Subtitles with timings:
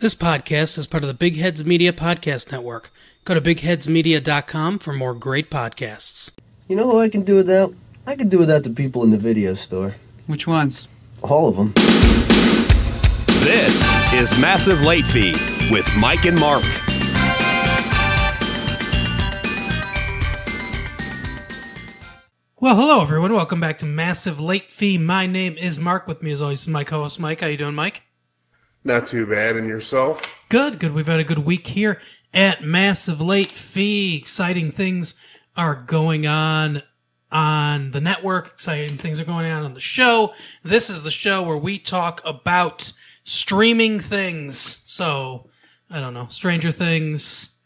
[0.00, 2.92] This podcast is part of the Big Heads Media Podcast Network.
[3.24, 6.30] Go to bigheadsmedia.com for more great podcasts.
[6.68, 7.74] You know who I can do without?
[8.06, 9.96] I can do without the people in the video store.
[10.28, 10.86] Which ones?
[11.22, 11.72] All of them.
[13.42, 15.32] This is Massive Late Fee
[15.72, 16.62] with Mike and Mark.
[22.60, 23.32] Well, hello everyone.
[23.32, 24.96] Welcome back to Massive Late Fee.
[24.96, 26.06] My name is Mark.
[26.06, 27.40] With me, as always, is my co-host Mike.
[27.40, 28.02] How you doing, Mike?
[28.88, 29.56] Not too bad.
[29.56, 30.22] And yourself?
[30.48, 30.94] Good, good.
[30.94, 32.00] We've had a good week here
[32.32, 34.16] at Massive Late Fee.
[34.16, 35.12] Exciting things
[35.58, 36.82] are going on
[37.30, 38.46] on the network.
[38.46, 40.32] Exciting things are going on on the show.
[40.62, 42.90] This is the show where we talk about
[43.24, 44.82] streaming things.
[44.86, 45.50] So,
[45.90, 47.58] I don't know, Stranger Things.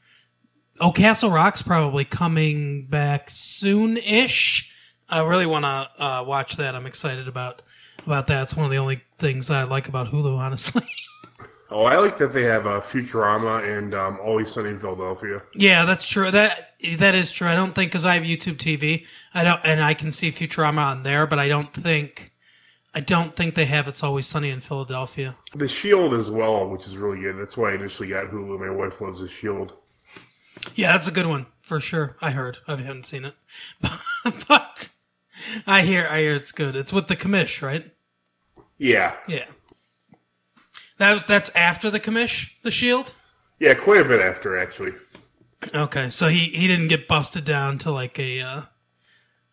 [0.80, 4.72] Oh, Castle Rock's probably coming back soon-ish.
[5.08, 6.74] I really want to uh, watch that.
[6.74, 7.62] I'm excited about
[8.04, 8.42] about that.
[8.42, 10.82] It's one of the only things I like about Hulu, honestly.
[11.72, 15.42] Oh, I like that they have uh, Futurama and um, Always Sunny in Philadelphia.
[15.54, 16.30] Yeah, that's true.
[16.30, 17.48] That that is true.
[17.48, 20.84] I don't think because I have YouTube TV, I don't, and I can see Futurama
[20.84, 22.32] on there, but I don't think,
[22.94, 25.36] I don't think they have It's Always Sunny in Philadelphia.
[25.54, 27.38] The Shield as well, which is really good.
[27.38, 28.58] That's why I initially got Hulu.
[28.60, 29.72] My wife loves The Shield.
[30.74, 32.16] Yeah, that's a good one for sure.
[32.20, 32.58] I heard.
[32.68, 33.34] I haven't seen it,
[34.48, 34.90] but
[35.66, 36.06] I hear.
[36.10, 36.76] I hear it's good.
[36.76, 37.90] It's with the commish, right?
[38.78, 39.16] Yeah.
[39.26, 39.46] Yeah.
[41.02, 43.12] That was, that's after the commish, the Shield.
[43.58, 44.92] Yeah, quite a bit after, actually.
[45.74, 48.62] Okay, so he he didn't get busted down to like a uh,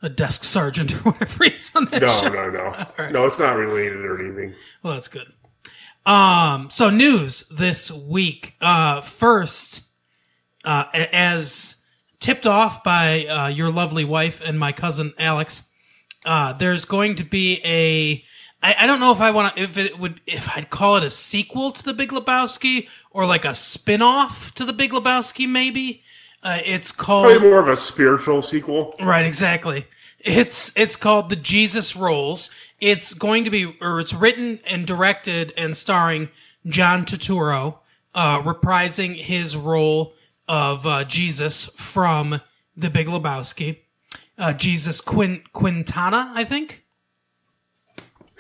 [0.04, 2.30] a desk sergeant or whatever he's on that No, show.
[2.30, 2.86] no, no.
[3.00, 3.12] right.
[3.12, 4.54] No, it's not related or anything.
[4.84, 5.26] Well, that's good.
[6.06, 8.56] Um, so news this week.
[8.62, 9.88] Uh, first,
[10.64, 11.78] uh, as
[12.20, 15.68] tipped off by uh, your lovely wife and my cousin Alex,
[16.28, 18.24] uh, there's going to be a.
[18.62, 21.04] I, I don't know if I want to, if it would, if I'd call it
[21.04, 25.48] a sequel to The Big Lebowski or like a spin off to The Big Lebowski,
[25.48, 26.04] maybe.
[26.42, 27.26] Uh, it's called.
[27.26, 28.96] Probably more of a spiritual sequel.
[29.02, 29.88] Right, exactly.
[30.20, 32.50] It's it's called The Jesus Rolls.
[32.80, 36.30] It's going to be, or it's written and directed and starring
[36.66, 37.80] John Turturro,
[38.16, 40.14] uh, reprising his role
[40.48, 42.42] of uh, Jesus from
[42.76, 43.80] The Big Lebowski.
[44.38, 46.84] Uh, Jesus Quin- Quintana, I think.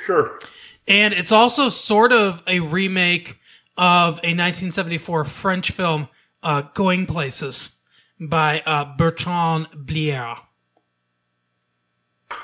[0.05, 0.39] Sure.
[0.87, 3.39] And it's also sort of a remake
[3.77, 6.09] of a 1974 French film,
[6.43, 7.77] uh, Going Places,
[8.19, 10.37] by uh, Bertrand Blier.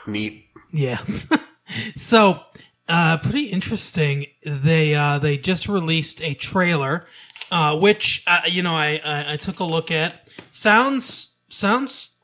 [0.08, 0.46] Neat.
[0.72, 1.04] Yeah.
[1.96, 2.42] so,
[2.88, 4.28] uh, pretty interesting.
[4.44, 7.08] They uh, they just released a trailer,
[7.52, 10.28] uh, which uh, you know I, I I took a look at.
[10.52, 12.16] Sounds sounds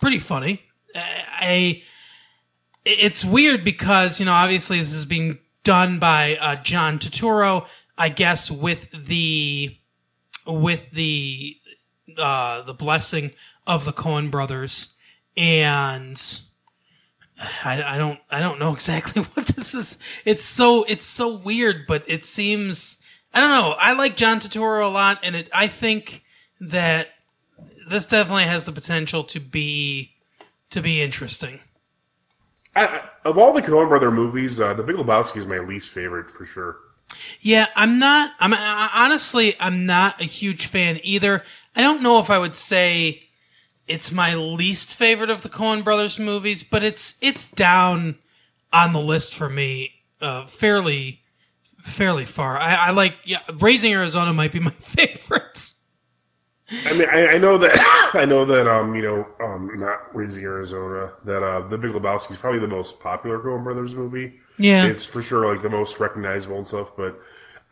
[0.00, 0.62] pretty funny.
[0.94, 1.82] Uh, I
[2.86, 7.66] it's weird because you know obviously this is being done by uh, John Turturro,
[7.98, 9.76] I guess with the
[10.46, 11.56] with the
[12.16, 13.32] uh, the blessing
[13.66, 14.94] of the Coen brothers
[15.36, 16.40] and.
[17.66, 19.98] I, I don't I don't know exactly what this is.
[20.24, 22.96] It's so it's so weird, but it seems
[23.34, 23.74] I don't know.
[23.78, 26.22] I like John Turturro a lot, and it I think
[26.62, 27.08] that
[27.90, 30.14] this definitely has the potential to be
[30.70, 31.60] to be interesting.
[32.76, 36.30] I, of all the Coen Brother movies, uh, The Big Lebowski is my least favorite
[36.30, 36.76] for sure.
[37.40, 38.32] Yeah, I'm not.
[38.40, 41.44] I'm I, honestly I'm not a huge fan either.
[41.74, 43.28] I don't know if I would say
[43.86, 48.16] it's my least favorite of the Coen Brothers movies, but it's it's down
[48.72, 51.20] on the list for me, uh, fairly
[51.78, 52.58] fairly far.
[52.58, 55.72] I, I like yeah, Raising Arizona might be my favorite.
[56.70, 60.44] I mean, I, I know that I know that um, you know, um, not Raising
[60.44, 64.40] Arizona, that uh, The Big Lebowski is probably the most popular Coen Brothers movie.
[64.58, 64.86] Yeah.
[64.86, 66.96] it's for sure like the most recognizable and stuff.
[66.96, 67.20] But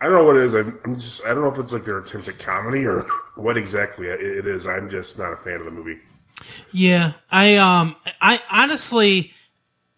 [0.00, 0.54] I don't know what it is.
[0.54, 3.02] I'm, I'm just I don't know if it's like their attempt at comedy or
[3.36, 4.66] what exactly it, it is.
[4.66, 5.98] I'm just not a fan of the movie.
[6.72, 9.32] Yeah, I um I honestly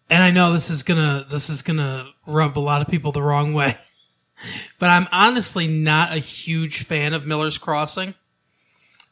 [0.09, 3.11] and I know this is to this is going to rub a lot of people
[3.11, 3.77] the wrong way.
[4.77, 8.13] But I'm honestly not a huge fan of Miller's Crossing.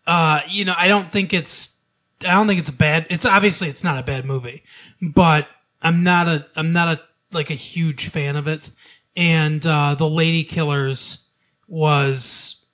[0.08, 1.78] Uh you know, I don't think it's
[2.22, 4.64] I don't think it's a bad it's obviously it's not a bad movie,
[5.02, 5.48] but
[5.82, 8.72] I'm not a I'm not a like a huge fan of it.
[9.16, 11.26] And uh The Lady Killers
[11.68, 12.66] was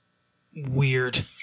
[0.54, 1.24] weird.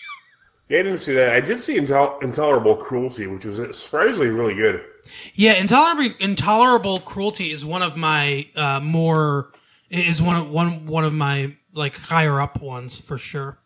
[0.69, 1.33] Yeah, I didn't see that.
[1.33, 4.85] I did see Intel- Intolerable Cruelty, which was surprisingly really good.
[5.33, 9.51] Yeah, intolerable intolerable cruelty is one of my uh, more
[9.89, 13.57] is one of one one of my like higher up ones for sure.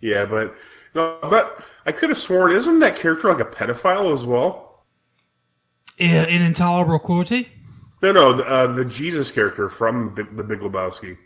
[0.00, 0.54] Yeah, but
[0.98, 4.84] no, but I could have sworn isn't that character like a pedophile as well?
[5.96, 7.48] In, in intolerable cruelty.
[8.00, 11.18] No, no, the, uh, the Jesus character from Big, the Big Lebowski.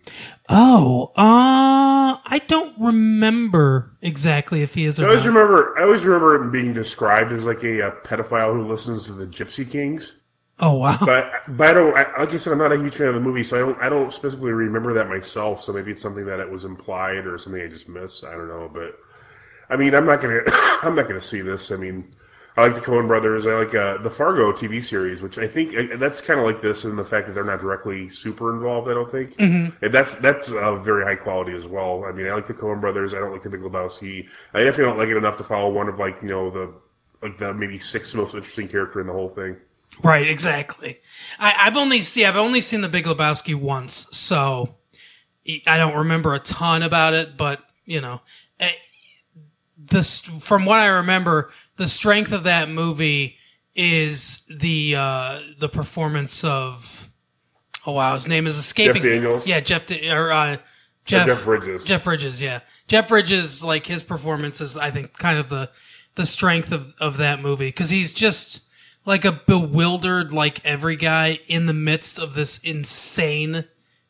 [0.48, 5.26] Oh, uh, I don't remember exactly if he is I always not.
[5.26, 5.78] remember.
[5.78, 9.26] I always remember him being described as like a, uh pedophile who listens to the
[9.26, 10.22] Gypsy Kings.
[10.60, 10.96] Oh wow.
[11.04, 11.94] But but I don't.
[11.94, 13.82] I, like I said, I'm not a huge fan of the movie, so I don't.
[13.82, 15.62] I don't specifically remember that myself.
[15.62, 18.24] So maybe it's something that it was implied or something I just missed.
[18.24, 18.70] I don't know.
[18.72, 18.98] But
[19.72, 20.42] I mean, I'm not gonna.
[20.82, 21.70] I'm not gonna see this.
[21.70, 22.08] I mean,
[22.56, 23.46] I like the Coen Brothers.
[23.46, 26.60] I like uh, the Fargo TV series, which I think and that's kind of like
[26.60, 28.90] this in the fact that they're not directly super involved.
[28.90, 29.34] I don't think,
[29.80, 32.04] and that's that's uh, very high quality as well.
[32.04, 33.14] I mean, I like the Coen Brothers.
[33.14, 34.28] I don't like the Big Lebowski.
[34.52, 36.74] I definitely don't like it enough to follow one of like you know the
[37.22, 39.56] like the maybe sixth most interesting character in the whole thing.
[40.02, 41.00] Right, exactly.
[41.38, 44.74] I, I've only see I've only seen the Big Lebowski once, so
[45.66, 47.38] I don't remember a ton about it.
[47.38, 48.20] But you know,
[48.60, 48.72] eh,
[49.86, 50.02] the
[50.40, 53.36] from what I remember, the strength of that movie
[53.74, 57.10] is the uh, the performance of
[57.86, 59.02] oh wow, his name is escaping.
[59.02, 59.46] Jeff Daniels.
[59.46, 60.56] Yeah, Jeff or uh,
[61.04, 61.84] Jeff Jeff Bridges.
[61.84, 62.60] Jeff Bridges, yeah.
[62.88, 65.70] Jeff Bridges, like his performance is, I think, kind of the
[66.14, 68.68] the strength of of that movie because he's just
[69.04, 73.64] like a bewildered, like every guy in the midst of this insane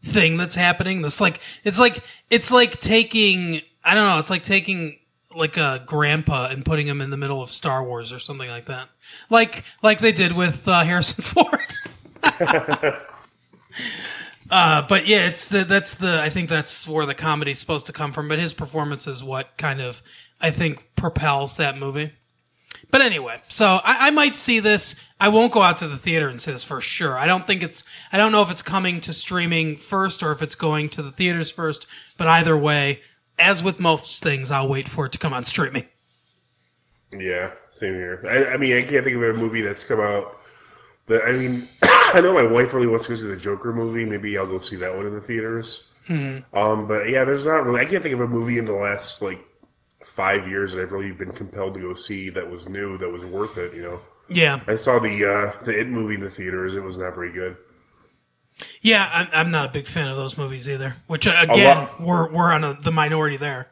[0.05, 1.03] thing that's happening.
[1.03, 4.19] This like it's like it's like taking I don't know.
[4.19, 4.99] It's like taking
[5.35, 8.67] like a grandpa and putting him in the middle of Star Wars or something like
[8.67, 8.89] that.
[9.31, 11.61] Like like they did with uh, Harrison Ford.
[14.51, 17.93] Uh, but yeah, it's the that's the I think that's where the comedy's supposed to
[17.93, 18.29] come from.
[18.29, 20.03] But his performance is what kind of
[20.43, 22.13] I think propels that movie.
[22.91, 24.97] But anyway, so I, I might see this.
[25.19, 27.17] I won't go out to the theater and see this for sure.
[27.17, 27.83] I don't think it's.
[28.13, 31.13] I don't know if it's coming to streaming first or if it's going to the
[31.13, 31.87] theaters first.
[32.19, 33.01] But either way,
[33.39, 35.87] as with most things, I'll wait for it to come on streaming.
[37.17, 38.25] Yeah, same here.
[38.29, 40.39] I, I mean, I can't think of a movie that's come out.
[41.09, 44.05] That I mean, I know my wife really wants to go see the Joker movie.
[44.05, 45.85] Maybe I'll go see that one in the theaters.
[46.53, 47.81] Um, but yeah, there's not really.
[47.81, 49.45] I can't think of a movie in the last like
[50.05, 53.25] five years that I've really been compelled to go see that was new, that was
[53.25, 53.75] worth it.
[53.75, 56.75] You know, Yeah, I saw the uh, the It movie in the theaters.
[56.75, 57.57] It was not very good.
[58.81, 59.09] Yeah.
[59.13, 60.97] I'm, I'm not a big fan of those movies either.
[61.07, 63.69] Which uh, again, lot- we're we're on a, the minority there.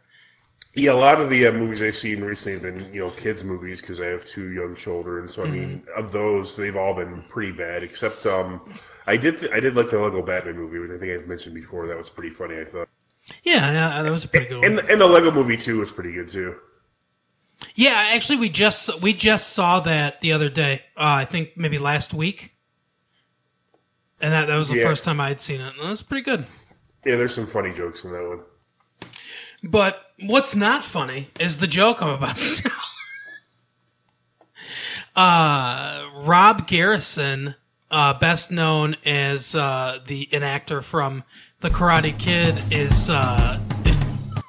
[0.74, 3.42] Yeah, a lot of the uh, movies I've seen recently have been, you know, kids'
[3.42, 5.28] movies because I have two young children.
[5.28, 7.82] So I mean, of those, they've all been pretty bad.
[7.82, 8.60] Except, um,
[9.08, 11.88] I did, I did like the Lego Batman movie, which I think I've mentioned before.
[11.88, 12.60] That was pretty funny.
[12.60, 12.88] I thought,
[13.42, 14.64] Yeah, yeah, that was a pretty good one.
[14.64, 16.54] and and the Lego movie too was pretty good too.
[17.74, 20.82] Yeah, actually, we just we just saw that the other day.
[20.96, 22.52] Uh, I think maybe last week,
[24.20, 24.84] and that that was the Yeah.
[24.84, 25.74] first time I had seen it.
[25.78, 26.46] And was pretty good.
[27.04, 28.40] Yeah, there's some funny jokes in that one.
[29.62, 32.72] But what's not funny is the joke I'm about to tell.
[35.16, 37.54] uh, Rob Garrison,
[37.90, 41.24] uh, best known as uh, the an actor from
[41.60, 43.60] The Karate Kid, is uh,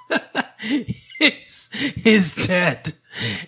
[1.19, 1.69] is
[2.06, 2.94] is dead,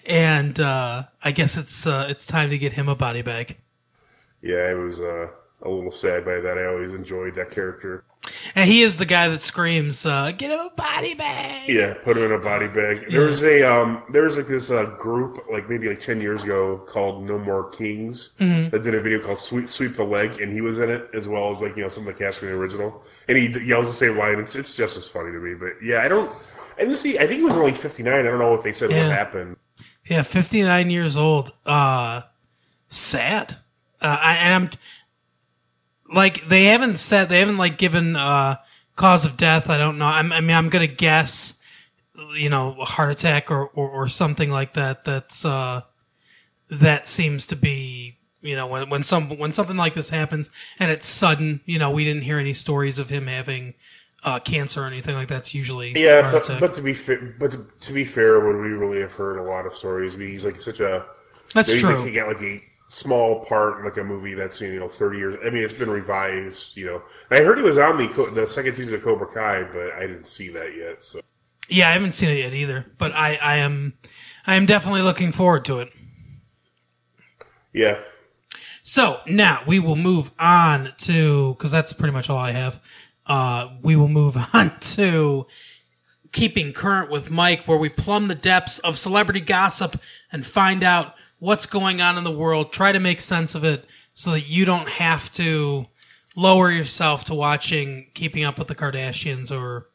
[0.06, 3.58] and uh, I guess it's uh, it's time to get him a body bag.
[4.42, 5.28] Yeah, it was uh,
[5.66, 6.58] a little sad by that.
[6.58, 8.04] I always enjoyed that character.
[8.56, 12.16] And he is the guy that screams, uh, "Get him a body bag!" Yeah, put
[12.16, 13.10] him in a body bag.
[13.10, 16.44] There was a um, there was like this uh, group like maybe like ten years
[16.44, 20.54] ago called No More Kings that did a video called Sweep Sweep the Leg, and
[20.54, 22.48] he was in it as well as like you know some of the cast from
[22.48, 24.40] the original, and he yells the same line.
[24.40, 25.54] It's it's just as funny to me.
[25.56, 26.32] But yeah, I don't.
[26.78, 27.18] I didn't see.
[27.20, 28.20] I think he was only fifty nine.
[28.20, 29.08] I don't know if they said Yeah.
[29.10, 29.58] what happened.
[30.06, 31.54] Yeah, 59 years old.
[31.66, 32.24] Uh,
[32.90, 33.58] sad.
[34.02, 34.70] Uh, I, and I'm
[36.14, 38.58] like, they haven't said, they haven't like given, uh,
[38.96, 39.70] cause of death.
[39.70, 40.06] I don't know.
[40.06, 41.56] I'm, I mean, I'm going to guess,
[42.36, 45.06] you know, a heart attack or, or, or something like that.
[45.06, 45.82] That's, uh,
[46.70, 50.92] that seems to be, you know, when, when some, when something like this happens and
[50.92, 53.74] it's sudden, you know, we didn't hear any stories of him having,
[54.26, 55.36] uh, cancer or anything like that.
[55.36, 58.70] that's usually Yeah, but, but to be fair, but to, to be fair, would we
[58.70, 60.16] really have heard a lot of stories?
[60.16, 61.06] I mean, he's like such a
[61.54, 61.98] that's true.
[61.98, 62.64] like he got like a
[62.94, 65.40] small part like a movie that's you know thirty years.
[65.46, 66.78] I mean, it's been revised.
[66.78, 69.94] You know, I heard he was on the the second season of Cobra Kai, but
[69.94, 71.04] I didn't see that yet.
[71.04, 71.20] So
[71.70, 73.94] Yeah, I haven't seen it yet either, but I, I am
[74.46, 75.90] I am definitely looking forward to it.
[77.74, 78.00] yeah,
[78.84, 82.80] So now we will move on to because that's pretty much all I have.
[83.26, 85.48] Uh, we will move on to
[86.32, 90.00] keeping current with Mike, where we plumb the depths of celebrity gossip
[90.32, 92.72] and find out what's going on in the world.
[92.72, 95.86] Try to make sense of it so that you don't have to
[96.38, 99.88] lower yourself to watching Keeping Up with the Kardashians or.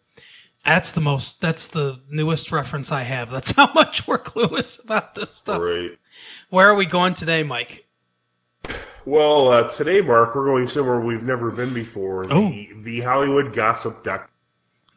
[0.64, 1.40] That's the most.
[1.40, 3.30] That's the newest reference I have.
[3.30, 5.62] That's how much we're clueless about this stuff.
[5.62, 5.92] right.
[6.50, 7.86] Where are we going today, Mike?
[9.06, 12.26] Well, uh, today, Mark, we're going somewhere we've never been before.
[12.26, 12.82] The, Oh.
[12.82, 14.30] the Hollywood Gossip Doc.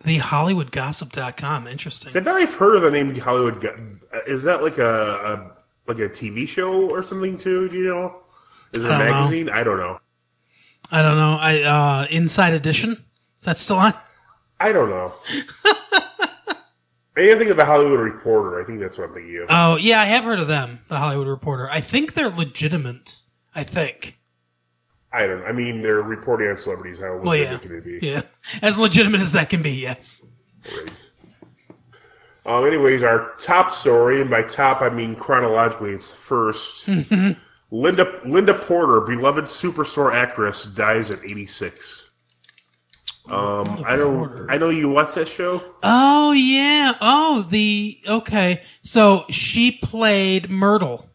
[0.04, 1.68] The HollywoodGossip.com.
[1.68, 2.20] Interesting.
[2.20, 3.64] I thought I've heard of the name Hollywood.
[4.28, 5.52] Is that like a
[5.94, 7.70] like a TV show or something too?
[7.70, 8.22] Do you know?
[8.74, 9.12] Is it a don't know.
[9.12, 9.50] magazine?
[9.50, 10.00] I don't know.
[10.92, 11.38] I don't know.
[11.40, 12.92] I uh Inside Edition.
[13.38, 13.94] Is that still on?
[14.60, 15.14] I don't know.
[17.18, 18.62] I think of the Hollywood Reporter.
[18.62, 19.48] I think that's what I'm thinking of.
[19.50, 20.80] Oh yeah, I have heard of them.
[20.88, 21.70] The Hollywood Reporter.
[21.70, 23.18] I think they're legitimate.
[23.54, 24.18] I think.
[25.12, 25.44] I don't.
[25.44, 27.00] I mean, they're reporting on celebrities.
[27.00, 28.00] How Well, yeah, can it be?
[28.02, 28.22] yeah,
[28.62, 29.72] as legitimate as that can be.
[29.72, 30.26] Yes.
[30.66, 30.92] Right.
[32.46, 36.88] Um, anyways, our top story, and by top I mean chronologically, it's first.
[37.72, 42.10] Linda Linda Porter, beloved superstore actress, dies at 86.
[43.30, 44.50] Um, I don't.
[44.50, 45.64] I know you watch that show.
[45.84, 46.94] Oh yeah.
[47.00, 48.64] Oh the okay.
[48.82, 51.08] So she played Myrtle.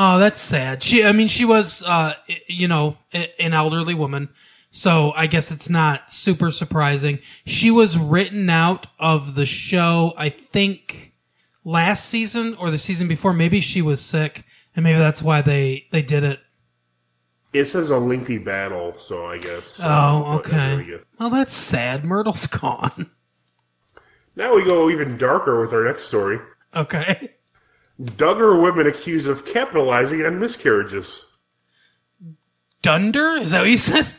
[0.00, 0.80] Oh, that's sad.
[0.80, 2.14] She, I mean, she was, uh,
[2.46, 4.28] you know, an elderly woman.
[4.70, 7.20] So I guess it's not super surprising.
[7.46, 11.14] She was written out of the show, I think,
[11.64, 13.32] last season or the season before.
[13.32, 14.44] Maybe she was sick,
[14.76, 16.40] and maybe that's why they they did it.
[17.54, 19.80] It says a lengthy battle, so I guess.
[19.82, 20.90] Oh, uh, there we okay.
[20.90, 21.00] go.
[21.18, 22.04] Well, that's sad.
[22.04, 23.10] Myrtle's gone.
[24.36, 26.38] Now we go even darker with our next story.
[26.76, 27.34] Okay.
[28.00, 31.24] Duggar women accused of capitalizing on miscarriages.
[32.82, 33.38] Dunder?
[33.40, 34.12] Is that what you said?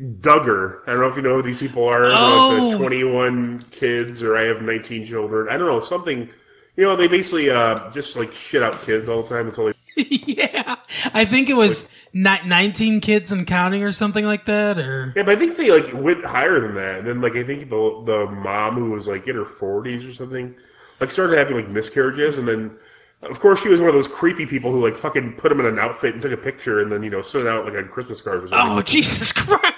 [0.00, 0.80] Duggar.
[0.86, 2.06] I don't know if you know who these people are.
[2.06, 2.68] Oh.
[2.68, 5.48] Like the 21 kids, or I have 19 children.
[5.48, 6.28] I don't know something.
[6.76, 9.46] You know, they basically uh, just like shit out kids all the time.
[9.46, 10.74] It's only yeah,
[11.12, 14.78] I think it was ni- 19 kids and counting or something like that.
[14.78, 16.98] Or yeah, but I think they like went higher than that.
[16.98, 20.12] And then like I think the the mom who was like in her 40s or
[20.12, 20.52] something,
[20.98, 22.76] like started having like miscarriages, and then.
[23.22, 25.64] Of course, she was one of those creepy people who like fucking put them in
[25.64, 28.20] an outfit and took a picture and then you know sent out like on Christmas
[28.20, 28.78] cards or something.
[28.78, 29.73] oh Jesus Christ!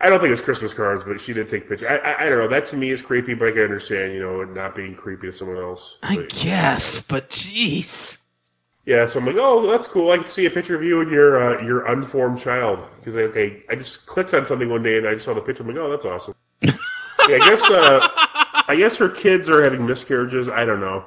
[0.00, 1.88] I don't think it was Christmas cards, but she did take pictures.
[1.88, 2.48] I, I, I don't know.
[2.48, 5.32] That to me is creepy, but I can understand, you know, not being creepy to
[5.32, 5.98] someone else.
[6.02, 8.22] I But, guess, but jeez.
[8.84, 10.12] yeah, so I'm like, oh, that's cool.
[10.12, 13.62] I can see a picture of you and your uh, your unformed child because okay,
[13.68, 15.62] I just clicked on something one day and I just saw the picture.
[15.64, 16.34] I'm like, oh, that's awesome.
[16.62, 18.08] yeah, I guess uh,
[18.68, 20.48] I guess her kids are having miscarriages.
[20.48, 21.04] I don't know.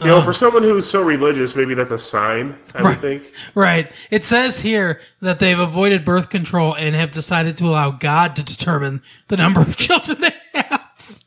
[0.00, 2.58] You know, for someone who's so religious, maybe that's a sign.
[2.74, 3.32] I would think.
[3.54, 3.90] Right.
[4.10, 8.42] It says here that they've avoided birth control and have decided to allow God to
[8.42, 11.20] determine the number of children they have.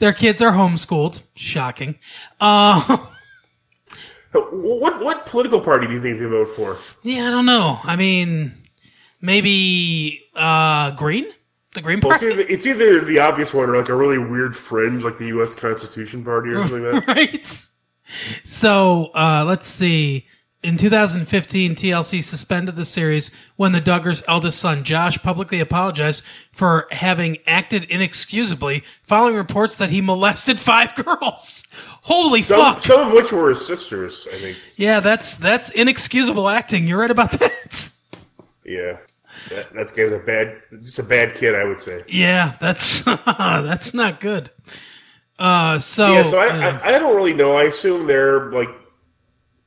[0.00, 1.22] Their kids are homeschooled.
[1.36, 1.98] Shocking.
[2.40, 3.06] Uh,
[4.32, 6.78] What what political party do you think they vote for?
[7.02, 7.78] yeah, I don't know.
[7.82, 8.52] I mean,
[9.22, 11.26] maybe uh, Green,
[11.78, 14.18] the Green Well, it's Party, either, it's either the obvious one or like a really
[14.18, 15.54] weird fringe, like the U.S.
[15.54, 17.16] Constitution Party or something like that.
[17.16, 17.66] right?
[18.44, 20.26] So uh, let's see.
[20.60, 26.88] In 2015, TLC suspended the series when the Duggars' eldest son, Josh, publicly apologized for
[26.90, 31.62] having acted inexcusably following reports that he molested five girls.
[32.02, 32.80] Holy Some, fuck!
[32.80, 34.56] some of which were his sisters, I think.
[34.74, 36.88] yeah, that's that's inexcusable acting.
[36.88, 37.90] You're right about that.
[38.64, 38.96] Yeah,
[39.46, 42.04] that, that guy's a bad, just a bad kid, I would say.
[42.08, 44.50] Yeah, that's that's not good.
[45.38, 47.56] Uh, so, Yeah, so I, uh, I, I don't really know.
[47.56, 48.68] I assume they're like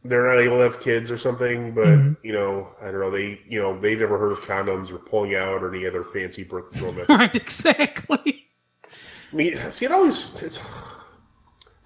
[0.03, 2.13] they're not able to have kids or something, but Mm-hmm.
[2.23, 3.11] you know, I don't know.
[3.11, 6.43] They, you know, they've never heard of condoms or pulling out or any other fancy
[6.43, 7.09] birth control method.
[7.09, 8.47] right, exactly.
[9.31, 10.63] I mean, see, it always it's, it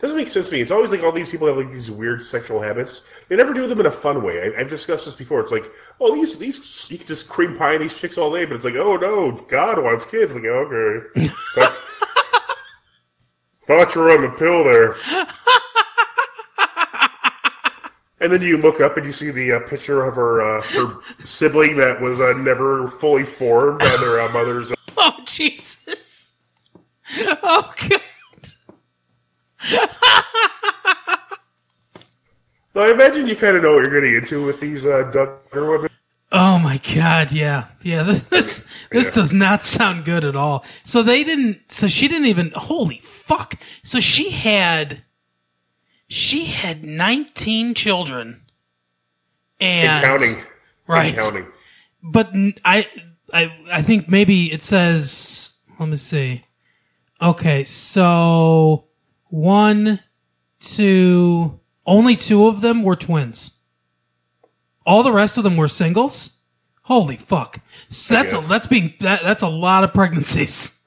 [0.05, 0.61] doesn't make sense to me.
[0.61, 3.01] It's always like all these people have like these weird sexual habits.
[3.27, 4.39] They never do them in a fun way.
[4.39, 5.39] I, I've discussed this before.
[5.39, 5.65] It's like,
[5.99, 8.75] oh, these these you can just cream pie these chicks all day, but it's like,
[8.75, 10.35] oh no, God wants kids.
[10.35, 11.77] Like, okay, thought,
[13.65, 14.95] thought you were on the pill there.
[18.21, 20.97] And then you look up and you see the uh, picture of her uh, her
[21.23, 24.71] sibling that was uh, never fully formed on their uh, mother's.
[24.97, 26.33] Oh Jesus!
[27.19, 28.01] Oh God!
[32.73, 35.69] So I imagine you kind of know what you're getting into with these uh, Duggar
[35.71, 35.89] women.
[36.31, 37.31] Oh my God!
[37.31, 38.03] Yeah, yeah.
[38.29, 39.11] This this Yeah.
[39.15, 40.65] does not sound good at all.
[40.83, 41.71] So they didn't.
[41.71, 42.51] So she didn't even.
[42.55, 43.55] Holy fuck!
[43.83, 45.03] So she had.
[46.07, 48.41] She had nineteen children.
[49.61, 50.43] And, And counting.
[50.87, 51.13] right?
[51.13, 51.47] And counting.
[52.03, 52.29] but
[52.65, 52.87] I,
[53.33, 55.53] I, I think maybe it says.
[55.79, 56.43] Let me see.
[57.21, 58.85] Okay, so
[59.35, 59.99] one,
[60.61, 63.51] two, only two of them were twins.
[64.85, 66.37] All the rest of them were singles.
[66.83, 67.59] Holy fuck!
[67.89, 70.79] So that's a, that's being that, that's a lot of pregnancies.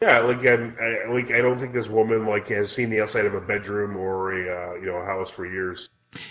[0.00, 3.24] Yeah, like I'm, I, like I don't think this woman like has seen the outside
[3.24, 5.88] of a bedroom or a uh, you know a house for years.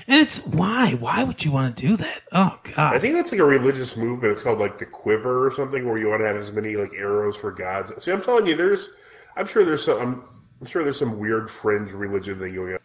[0.07, 0.93] And it's why?
[0.93, 2.21] Why would you want to do that?
[2.31, 2.95] Oh god!
[2.95, 4.31] I think that's like a religious movement.
[4.31, 6.93] It's called like the Quiver or something, where you want to have as many like
[6.93, 7.91] arrows for gods.
[8.03, 8.87] See, I'm telling you, there's.
[9.35, 9.99] I'm sure there's some.
[9.99, 10.23] I'm,
[10.61, 12.79] I'm sure there's some weird fringe religion thing going on.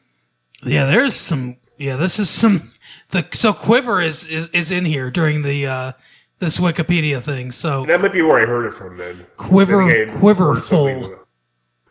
[0.65, 1.57] Yeah, there's some.
[1.79, 2.73] Yeah, this is some.
[3.11, 5.93] The so quiver is is is in here during the uh
[6.39, 7.53] this Wikipedia thing.
[7.53, 8.97] So That might be where I heard it from.
[8.97, 11.17] Then Quiver- I think quiver heard something- full.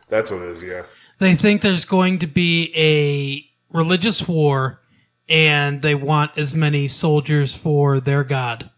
[0.08, 0.62] That's what it is.
[0.62, 0.82] Yeah.
[1.18, 4.80] they think there's going to be a religious war,
[5.28, 8.70] and they want as many soldiers for their god.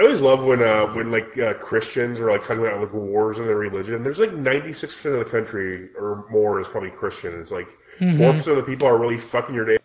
[0.00, 3.38] I always love when uh, when like uh, Christians are like talking about like wars
[3.38, 4.02] in their religion.
[4.02, 7.38] There's like 96 percent of the country or more is probably Christian.
[7.38, 8.18] It's like 4 Mm-hmm.
[8.38, 9.76] percent of the people are really fucking your day.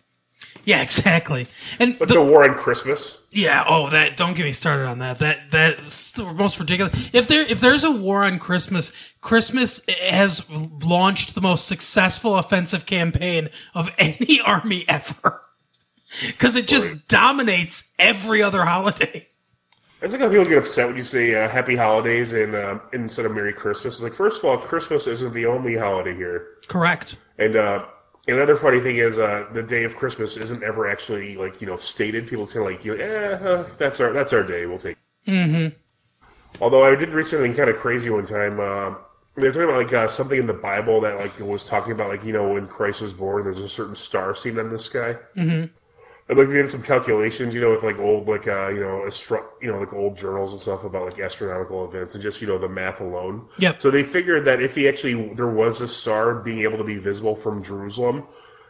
[0.64, 1.48] Yeah, exactly.
[1.78, 3.22] And Like the- the war on Christmas.
[3.30, 3.62] Yeah.
[3.68, 4.16] Oh, that.
[4.16, 5.18] Don't get me started on that.
[5.18, 7.10] That that's the most ridiculous.
[7.12, 12.86] If there if there's a war on Christmas, Christmas has launched the most successful offensive
[12.86, 15.42] campaign of any army ever,
[16.26, 17.08] because it just Right.
[17.08, 19.28] dominates every other holiday.
[20.06, 23.26] It's like how people get upset when you say uh, Happy Holidays and um, instead
[23.26, 23.94] of Merry Christmas.
[23.94, 27.16] It's like first of all, Christmas isn't the only holiday here, Correct.
[27.38, 27.86] and uh,
[28.28, 31.76] another funny thing is uh, the day of Christmas isn't ever actually like you know
[31.76, 32.28] stated.
[32.28, 34.66] People say like, eh, uh, that's our that's our day.
[34.66, 34.96] We'll take.
[35.26, 35.74] Mm-hmm.
[36.62, 38.60] Although I did read something kind of crazy one time.
[38.60, 38.94] Uh,
[39.34, 42.10] they were talking about like uh, something in the Bible that like was talking about
[42.10, 45.16] like you know when Christ was born, there's a certain star seen in the sky.
[45.36, 45.64] Mm-hmm.
[46.28, 49.06] And like they did some calculations, you know, with like old like uh, you know
[49.06, 52.48] astro- you know like old journals and stuff about like astronomical events and just you
[52.48, 53.48] know the math alone.
[53.58, 53.80] Yep.
[53.80, 56.98] So they figured that if he actually there was a star being able to be
[56.98, 58.24] visible from Jerusalem,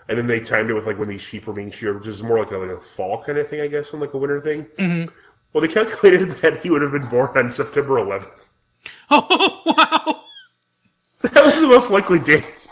[0.08, 2.22] and then they timed it with like when these sheep were being sheared, which is
[2.22, 4.40] more like a, like a fall kind of thing, I guess, than like a winter
[4.40, 4.64] thing.
[4.78, 5.14] Mm-hmm.
[5.52, 8.40] Well, they calculated that he would have been born on September 11th.
[9.10, 10.22] Oh wow.
[11.22, 12.66] That was the most likely date.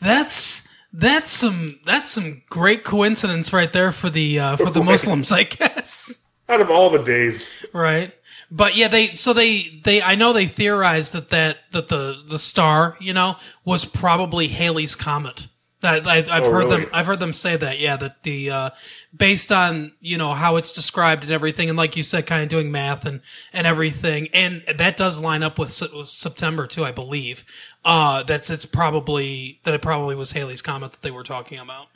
[0.00, 5.32] That's that's some that's some great coincidence right there for the uh, for the Muslims,
[5.32, 6.18] I guess.
[6.48, 8.12] Out of all the days, right.
[8.50, 12.38] But yeah they so they they i know they theorized that that that the the
[12.38, 15.46] star you know was probably Halley's comet
[15.84, 16.80] I, i've Oh, heard really?
[16.84, 18.70] them i've heard them say that yeah that the uh
[19.16, 22.48] based on you know how it's described and everything and like you said kind of
[22.48, 23.20] doing math and
[23.52, 27.44] and everything and that does line up with, Se- with september too i believe
[27.84, 31.88] uh that's it's probably that it probably was Halley's comet that they were talking about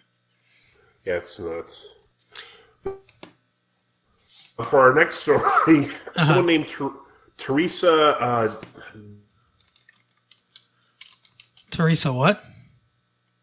[1.05, 1.89] yeah, it's nuts.
[4.65, 5.87] For our next story,
[6.25, 6.91] someone named Ter-
[7.39, 8.55] Teresa uh,
[11.71, 12.45] teresa what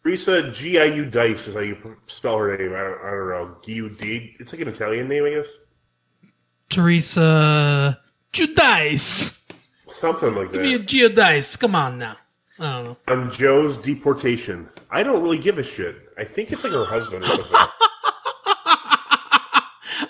[0.04, 2.74] Teresa Giu Dice is how you spell her name.
[2.74, 3.58] I don't, I don't know.
[3.64, 5.48] Giu It's like an Italian name, I guess.
[6.70, 7.98] teresa
[8.34, 9.42] Giudice.
[9.88, 10.62] Something like that.
[10.62, 11.58] Give me a Giudice.
[11.58, 12.18] Come on now.
[12.60, 12.98] I don't know.
[13.08, 14.68] On Joe's deportation.
[14.92, 15.96] I don't really give a shit.
[16.18, 17.46] I think it's like her husband or something.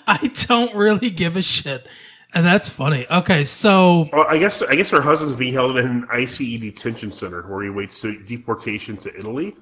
[0.06, 1.88] I don't really give a shit.
[2.34, 3.06] And that's funny.
[3.10, 7.12] Okay, so well, I guess I guess her husband's being held in an ICE detention
[7.12, 9.56] center where he waits to deportation to Italy.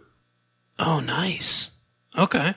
[0.82, 1.70] Oh nice.
[2.16, 2.54] Okay.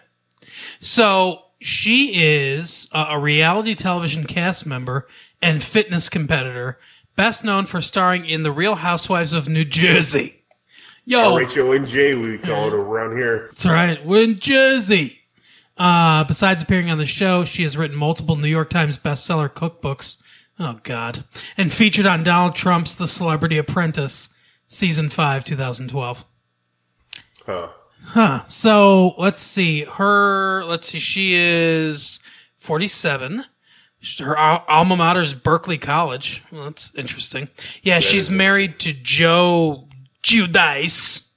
[0.79, 5.07] So she is a, a reality television cast member
[5.41, 6.79] and fitness competitor,
[7.15, 10.43] best known for starring in The Real Housewives of New Jersey.
[11.07, 13.47] Yo, Rachel and Jay, we call it around here.
[13.49, 14.03] That's right.
[14.03, 15.19] We're in Jersey.
[15.77, 20.21] Uh, besides appearing on the show, she has written multiple New York Times bestseller cookbooks.
[20.57, 21.25] Oh, God.
[21.57, 24.29] And featured on Donald Trump's The Celebrity Apprentice,
[24.67, 26.25] Season 5, 2012.
[27.45, 27.67] Huh.
[28.05, 28.43] Huh.
[28.47, 29.83] So let's see.
[29.83, 30.99] Her, let's see.
[30.99, 32.19] She is
[32.57, 33.43] 47.
[34.19, 36.43] Her al- alma mater is Berkeley College.
[36.51, 37.49] Well, that's interesting.
[37.81, 39.87] Yeah, she's married to Joe
[40.23, 41.31] Giudice.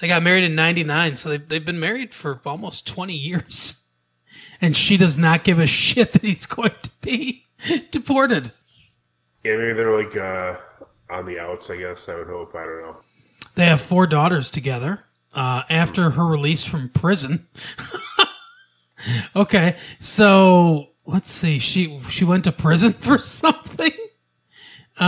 [0.00, 3.82] They got married in 99, so they've, they've been married for almost 20 years.
[4.60, 7.44] And she does not give a shit that he's going to be
[7.90, 8.52] deported.
[9.44, 10.56] Yeah, maybe they're like uh,
[11.10, 11.68] on the outs.
[11.70, 12.54] I guess I would hope.
[12.54, 12.96] I don't know.
[13.56, 15.00] They have four daughters together.
[15.34, 17.46] Uh, after her release from prison.
[19.36, 21.58] okay, so let's see.
[21.58, 23.92] She she went to prison for something.
[24.98, 25.04] Uh,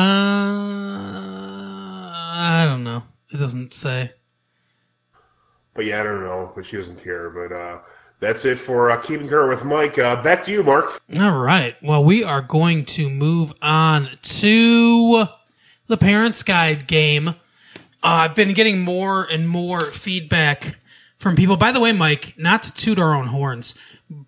[2.34, 3.04] I don't know.
[3.32, 4.12] It doesn't say.
[5.72, 6.52] But yeah, I don't know.
[6.54, 7.30] But she doesn't care.
[7.30, 7.78] But uh,
[8.20, 9.98] that's it for uh, keeping her with Mike.
[9.98, 11.00] Uh, back to you, Mark.
[11.18, 11.74] All right.
[11.82, 15.26] Well, we are going to move on to
[15.86, 17.34] the Parents Guide game.
[18.02, 20.76] Uh, I've been getting more and more feedback
[21.18, 21.56] from people.
[21.56, 23.74] By the way, Mike, not to toot our own horns,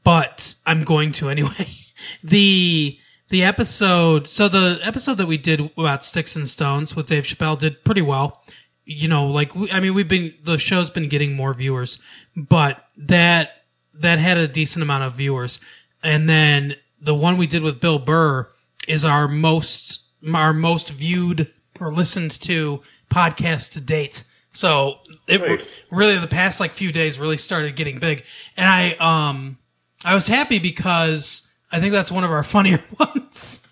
[0.04, 1.68] but I'm going to anyway.
[2.24, 7.24] The the episode, so the episode that we did about Sticks and Stones with Dave
[7.24, 8.42] Chappelle did pretty well.
[8.86, 11.98] you know, like we, I mean, we've been the show's been getting more viewers,
[12.34, 13.50] but that
[13.94, 15.60] that had a decent amount of viewers,
[16.02, 18.48] and then the one we did with Bill Burr
[18.88, 20.00] is our most
[20.32, 24.24] our most viewed or listened to podcast to date.
[24.52, 25.80] So it Nice.
[25.90, 28.24] really the past like few days really started getting big,
[28.56, 29.58] and I um
[30.04, 33.66] I was happy because I think that's one of our funnier ones.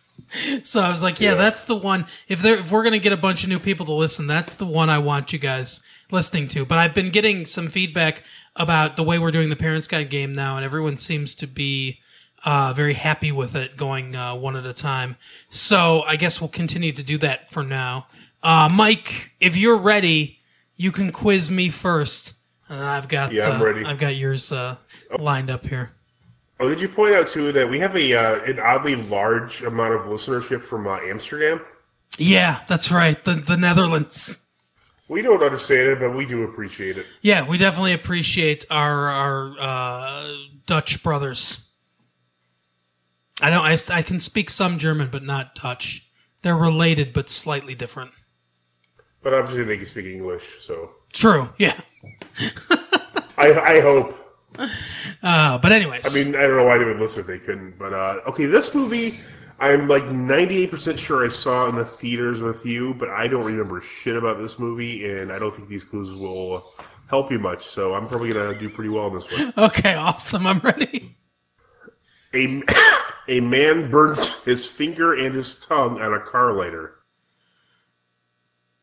[0.63, 1.35] So I was like, yeah, Yeah.
[1.37, 2.07] that's the one.
[2.29, 4.67] If there, if we're gonna get a bunch of new people to listen, that's the
[4.67, 6.65] one I want you guys listening to.
[6.67, 8.23] But I've been getting some feedback
[8.55, 12.01] about the way we're doing the Parents Guide game now, and everyone seems to be
[12.45, 15.17] uh, very happy with it going uh, one at a time.
[15.49, 18.07] So I guess we'll continue to do that for now.
[18.43, 20.39] Uh, Mike, if you're ready,
[20.77, 22.35] you can quiz me first.
[22.69, 23.85] And I've got Yeah, I'm uh, ready.
[23.85, 24.77] I've got yours uh,
[25.19, 25.93] lined up here.
[26.61, 29.95] Oh, did you point out too that we have a uh, an oddly large amount
[29.95, 31.61] of listenership from uh, Amsterdam?
[32.19, 33.23] Yeah, that's right.
[33.25, 34.45] The the Netherlands.
[35.09, 37.07] We don't understand it, but we do appreciate it.
[37.23, 40.33] Yeah, we definitely appreciate our our uh,
[40.67, 41.65] Dutch brothers.
[43.41, 43.65] I don't.
[43.65, 46.11] I, I can speak some German, but not Dutch.
[46.43, 48.11] They're related, but slightly different.
[49.23, 51.49] But obviously, they can speak English, so True.
[51.59, 51.79] Yeah.
[53.39, 54.15] I, I hope.
[55.23, 57.79] Uh, but anyways, I mean, I don't know why they would listen if they couldn't.
[57.79, 59.21] But uh, okay, this movie,
[59.61, 63.81] I'm like 98% sure I saw in the theaters with you, but I don't remember
[63.81, 66.75] shit about this movie, and I don't think these clues will
[67.09, 67.67] help you much.
[67.67, 69.53] So I'm probably gonna do pretty well in this one.
[69.59, 70.47] okay, awesome.
[70.47, 71.17] I'm ready.
[72.35, 72.63] A
[73.29, 76.98] a man burns his finger and his tongue on a car lighter.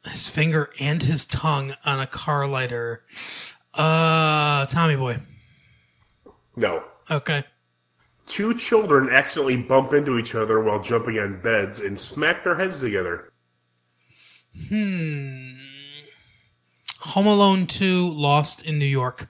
[0.05, 3.03] His finger and his tongue on a car lighter.
[3.73, 5.19] Uh, Tommy Boy.
[6.55, 6.83] No.
[7.09, 7.43] Okay.
[8.27, 12.79] Two children accidentally bump into each other while jumping on beds and smack their heads
[12.79, 13.31] together.
[14.69, 15.53] Hmm.
[16.99, 19.29] Home Alone 2 Lost in New York.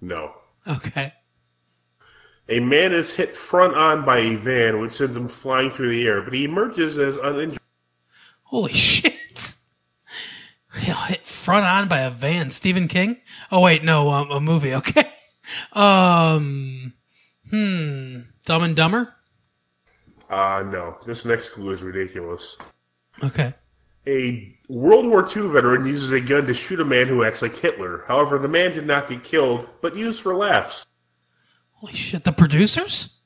[0.00, 0.32] No.
[0.66, 1.12] Okay.
[2.48, 6.06] A man is hit front on by a van, which sends him flying through the
[6.06, 7.60] air, but he emerges as uninjured.
[8.44, 9.14] Holy shit.
[10.80, 12.50] Hit front on by a van.
[12.50, 13.18] Stephen King?
[13.52, 14.74] Oh wait, no, um, a movie.
[14.80, 15.10] Okay.
[15.72, 16.92] Um,
[17.48, 18.20] hmm.
[18.44, 19.12] Dumb and Dumber?
[20.28, 20.98] Uh, no.
[21.06, 22.56] This next clue is ridiculous.
[23.22, 23.54] Okay.
[24.06, 27.56] A World War II veteran uses a gun to shoot a man who acts like
[27.56, 28.04] Hitler.
[28.06, 30.86] However, the man did not get killed, but used for laughs.
[31.72, 32.24] Holy shit.
[32.24, 33.18] The producers?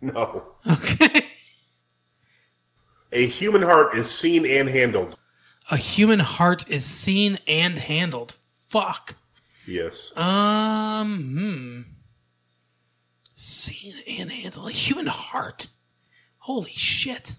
[0.00, 0.44] No.
[0.68, 1.26] Okay.
[3.12, 5.16] A human heart is seen and handled.
[5.70, 8.38] A human heart is seen and handled.
[8.68, 9.16] Fuck.
[9.66, 10.16] Yes.
[10.16, 11.82] Um, hmm.
[13.34, 14.68] Seen and handled.
[14.68, 15.66] A human heart.
[16.38, 17.36] Holy shit.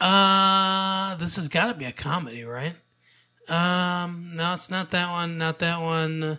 [0.00, 2.76] Uh, this has got to be a comedy, right?
[3.48, 5.36] Um, no, it's not that one.
[5.36, 6.38] Not that one.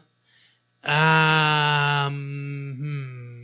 [0.85, 3.41] Um, hmm.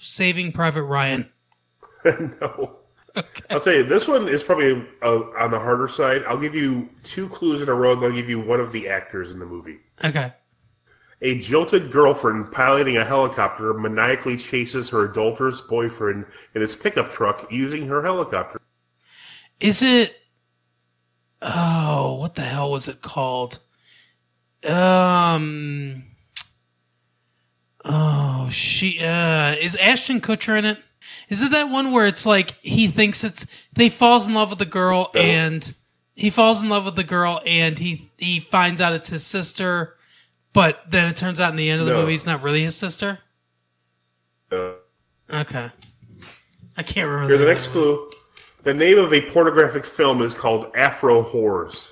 [0.00, 1.28] Saving Private Ryan.
[2.04, 2.78] no.
[3.50, 6.24] I'll tell you, this one is probably uh, on the harder side.
[6.26, 8.88] I'll give you two clues in a row, and I'll give you one of the
[8.88, 9.78] actors in the movie.
[10.04, 10.32] Okay.
[11.20, 17.50] A jilted girlfriend piloting a helicopter maniacally chases her adulterous boyfriend in his pickup truck
[17.50, 18.60] using her helicopter.
[19.58, 20.14] Is it?
[21.42, 23.58] Oh, what the hell was it called?
[24.64, 26.04] Um.
[27.84, 29.00] Oh, she.
[29.00, 30.78] Uh, is Ashton Kutcher in it?
[31.28, 34.58] Is it that one where it's like he thinks it's they falls in love with
[34.58, 35.74] the girl and
[36.14, 39.96] he falls in love with the girl and he he finds out it's his sister,
[40.52, 42.00] but then it turns out in the end of the No.
[42.00, 43.18] movie it's not really his sister.
[44.50, 44.72] Uh,
[45.30, 45.70] Okay,
[46.78, 47.28] I can't remember.
[47.28, 48.10] here, the name next clue.
[48.62, 51.90] The name of a pornographic film is called Afro Whores.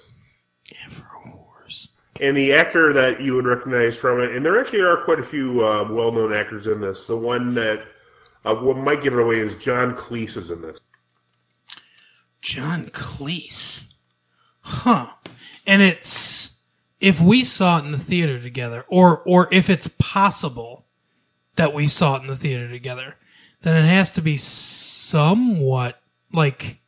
[0.87, 1.05] Afro
[1.37, 1.88] Wars.
[2.20, 5.22] And the actor that you would recognize from it, and there actually are quite a
[5.22, 7.07] few uh, well-known actors in this.
[7.07, 7.85] The one that
[8.47, 10.81] uh, what might give it away is John Cleese is in this.
[12.41, 13.93] John Cleese.
[14.61, 15.09] Huh.
[15.67, 16.53] And it's
[17.01, 20.87] if we saw it in the theater together, or or if it's possible
[21.57, 23.17] that we saw it in the theater together,
[23.63, 26.01] then it has to be somewhat
[26.33, 26.79] like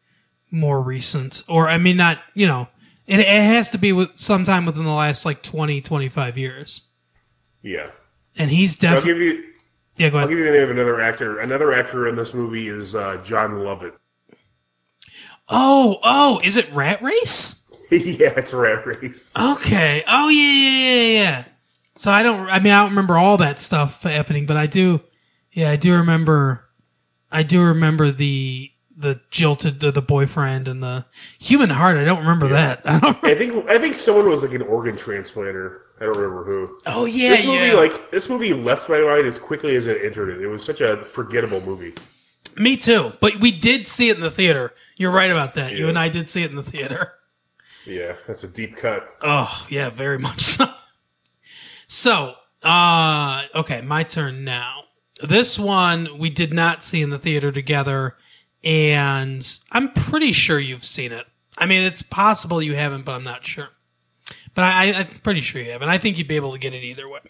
[0.51, 1.42] more recent.
[1.49, 2.68] Or I mean not, you know,
[3.09, 6.83] it, it has to be with sometime within the last like 20, 25 years.
[7.62, 7.90] Yeah,
[8.37, 9.47] And he's definitely.
[9.98, 10.28] Yeah, go ahead.
[10.28, 11.40] I'll give you the name of another actor.
[11.40, 13.96] Another actor in this movie is uh, Jon Lovitz.
[15.48, 17.56] Oh, oh, is it Rat Race?
[17.90, 19.32] yeah, it's Rat Race.
[19.37, 20.04] Okay.
[20.06, 21.44] Oh yeah, yeah, yeah, yeah.
[21.96, 22.48] So I don't.
[22.48, 25.00] I mean, I don't remember all that stuff happening, but I do.
[25.52, 26.64] Yeah, I do remember.
[27.32, 31.06] I do remember the the jilted the, the boyfriend and the
[31.38, 31.96] human heart.
[31.96, 32.82] I don't remember that.
[32.84, 33.24] I don't.
[33.24, 35.80] I think I think someone was like an organ transplanter.
[36.00, 36.78] I don't remember who.
[36.87, 37.74] Oh yeah, this movie, yeah.
[37.74, 40.40] like this movie, left my mind as quickly as it entered it.
[40.40, 41.94] It was such a forgettable movie.
[42.56, 43.12] Me too.
[43.20, 44.72] But we did see it in the theater.
[44.96, 45.72] You're right about that.
[45.72, 47.14] You and I did see it in the theater.
[47.87, 49.08] Yeah, that's a deep cut.
[49.22, 50.66] Oh, yeah, very much so.
[51.87, 54.82] So, uh, okay, my turn now.
[55.22, 58.16] This one we did not see in the theater together,
[58.62, 61.26] and I'm pretty sure you've seen it.
[61.56, 63.70] I mean, it's possible you haven't, but I'm not sure.
[64.54, 66.58] But I, I, I'm pretty sure you have, and I think you'd be able to
[66.58, 67.20] get it either way.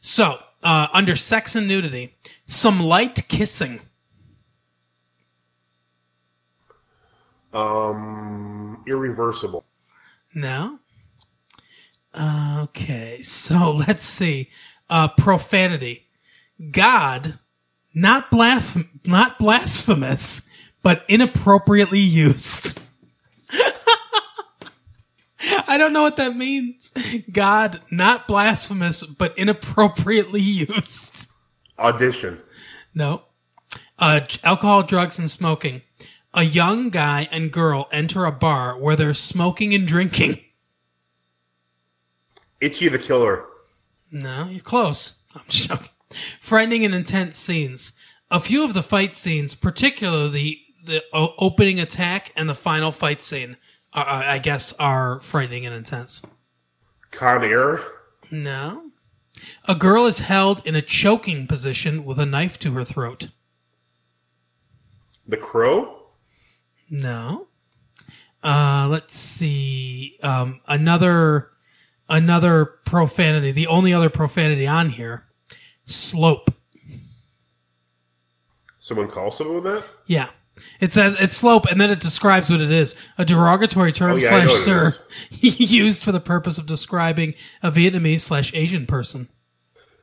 [0.00, 2.14] So, uh, under sex and nudity,
[2.46, 3.80] some light kissing.
[7.52, 9.64] Um, irreversible.
[10.34, 10.78] No.
[12.18, 14.50] Okay, so let's see.
[14.88, 16.06] Uh, profanity.
[16.70, 17.38] God,
[17.94, 20.48] not blasp- not blasphemous,
[20.82, 22.80] but inappropriately used.
[25.66, 26.92] I don't know what that means.
[27.30, 31.28] God, not blasphemous, but inappropriately used.
[31.78, 32.42] Audition.
[32.94, 33.22] No.
[33.98, 35.82] Uh, alcohol, drugs, and smoking.
[36.34, 40.40] A young guy and girl enter a bar where they're smoking and drinking.
[42.60, 43.44] Ichi the Killer.
[44.10, 45.20] No, you're close.
[45.34, 45.88] I'm joking.
[46.40, 47.92] Frightening and intense scenes.
[48.30, 53.56] A few of the fight scenes, particularly the opening attack and the final fight scene,
[53.96, 56.22] are- I guess, are frightening and intense.
[57.10, 57.80] Con Air.
[58.30, 58.90] No.
[59.66, 63.28] A girl is held in a choking position with a knife to her throat.
[65.26, 66.08] The Crow.
[66.88, 67.48] No.
[68.42, 70.18] Uh, let's see.
[70.22, 71.50] Um, another
[72.08, 73.50] another profanity.
[73.50, 75.26] The only other profanity on here.
[75.84, 76.50] Slope.
[78.78, 79.84] Someone call someone with that?
[80.06, 80.30] Yeah.
[80.80, 84.16] It says it's slope, and then it describes what it is: a derogatory term Oh,
[84.16, 84.94] yeah, slash sir
[85.30, 89.28] used for the purpose of describing a Vietnamese slash Asian person.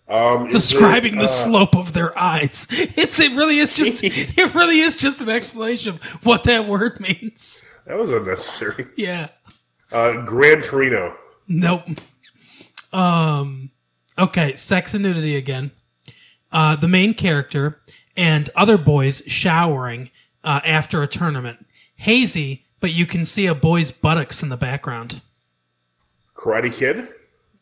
[0.07, 2.67] Um, Describing it, the uh, slope of their eyes.
[2.71, 4.37] It's it really is just Jeez.
[4.37, 7.63] it really is just an explanation of what that word means.
[7.85, 8.87] That was unnecessary.
[8.97, 9.29] Yeah.
[9.91, 11.15] Uh, Gran Torino.
[11.47, 11.83] Nope.
[12.91, 13.71] Um.
[14.17, 14.55] Okay.
[14.55, 15.71] Sex and nudity again.
[16.51, 17.81] Uh, the main character
[18.15, 20.11] and other boys showering
[20.43, 21.65] uh, after a tournament.
[21.95, 25.21] Hazy, but you can see a boy's buttocks in the background.
[26.36, 27.08] Karate Kid.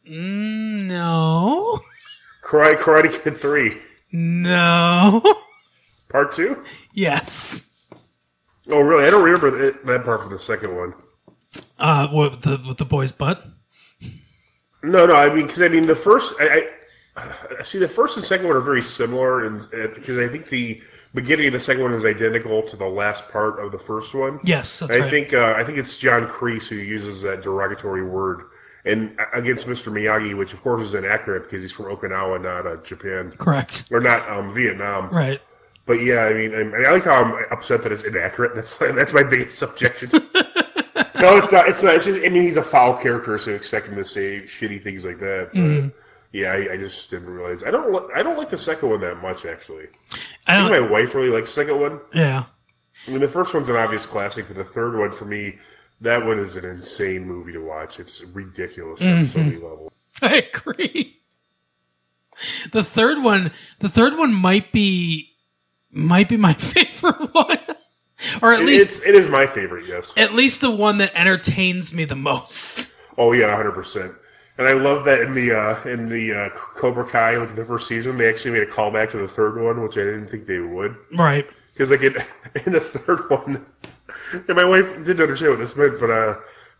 [0.05, 1.79] No.
[2.43, 3.77] Karate, Karate Kid 3.
[4.11, 5.21] No.
[6.09, 6.63] Part 2?
[6.93, 7.67] yes.
[8.69, 9.05] Oh, really?
[9.05, 10.93] I don't remember that, that part from the second one.
[11.79, 13.45] Uh, what the with the boy's butt?
[14.83, 15.15] No, no.
[15.15, 16.69] I mean, because I mean, the first, I,
[17.17, 20.81] I see the first and second one are very similar, and because I think the
[21.13, 24.39] beginning of the second one is identical to the last part of the first one.
[24.43, 25.09] Yes, that's I right.
[25.09, 28.43] think uh, I think it's John Kreese who uses that derogatory word,
[28.85, 29.91] and against Mr.
[29.91, 33.85] Miyagi, which of course is inaccurate because he's from Okinawa, not uh, Japan, Correct.
[33.91, 35.09] or not um, Vietnam.
[35.09, 35.41] Right.
[35.85, 38.55] But yeah, I mean, I, mean, I like how I'm upset that it's inaccurate.
[38.55, 40.09] That's that's my biggest objection.
[40.13, 41.67] no, it's not.
[41.67, 41.95] It's not.
[41.95, 42.19] It's just.
[42.19, 45.49] I mean, he's a foul character, so expect him to say shitty things like that.
[45.53, 45.87] But Mm-hmm.
[46.31, 47.63] Yeah, I, I just didn't realize.
[47.63, 47.91] I don't.
[47.91, 49.87] li- I don't like the second one that much, actually.
[50.47, 51.99] I I think my wife really likes the second one.
[52.13, 52.45] Yeah.
[53.07, 55.57] I mean, the first one's an obvious classic, but the third one for me,
[56.01, 57.99] that one is an insane movie to watch.
[57.99, 59.63] It's ridiculous at so many mm-hmm.
[59.65, 59.91] levels.
[60.21, 61.17] I agree.
[62.71, 65.31] The third one, the third one might be,
[65.91, 67.59] might be my favorite one,
[68.41, 69.85] or at It- least, it's it is my favorite.
[69.87, 70.13] Yes.
[70.17, 72.93] at least the one that entertains me the most.
[73.17, 74.13] Oh yeah, hundred percent.
[74.61, 77.87] And I love that in the uh, in the uh, Cobra Kai, like the first
[77.87, 80.59] season, they actually made a callback to the third one, which I didn't think they
[80.59, 80.95] would.
[81.17, 81.49] Right.
[81.73, 82.15] Because like in,
[82.67, 83.65] in the third one,
[84.33, 86.35] and my wife didn't understand what this meant, but uh,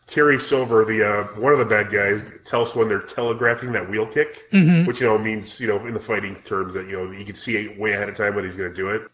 [0.05, 4.05] Terry Silver, the uh, one of the bad guys, tells when they're telegraphing that wheel
[4.05, 4.45] kick,
[4.85, 7.33] which you know means you know in the fighting terms that you know you can
[7.33, 9.09] see way ahead of time when he's going to do it.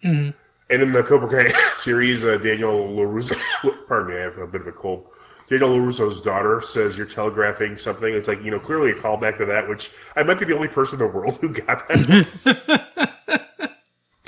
[0.70, 3.40] And in the Cobra Kai series, uh, Daniel Larusso,
[3.88, 5.08] pardon me, I have a bit of a cold.
[5.50, 8.14] Daniel LaRusso's daughter says you're telegraphing something.
[8.14, 10.68] It's like, you know, clearly a callback to that, which I might be the only
[10.68, 13.72] person in the world who got that.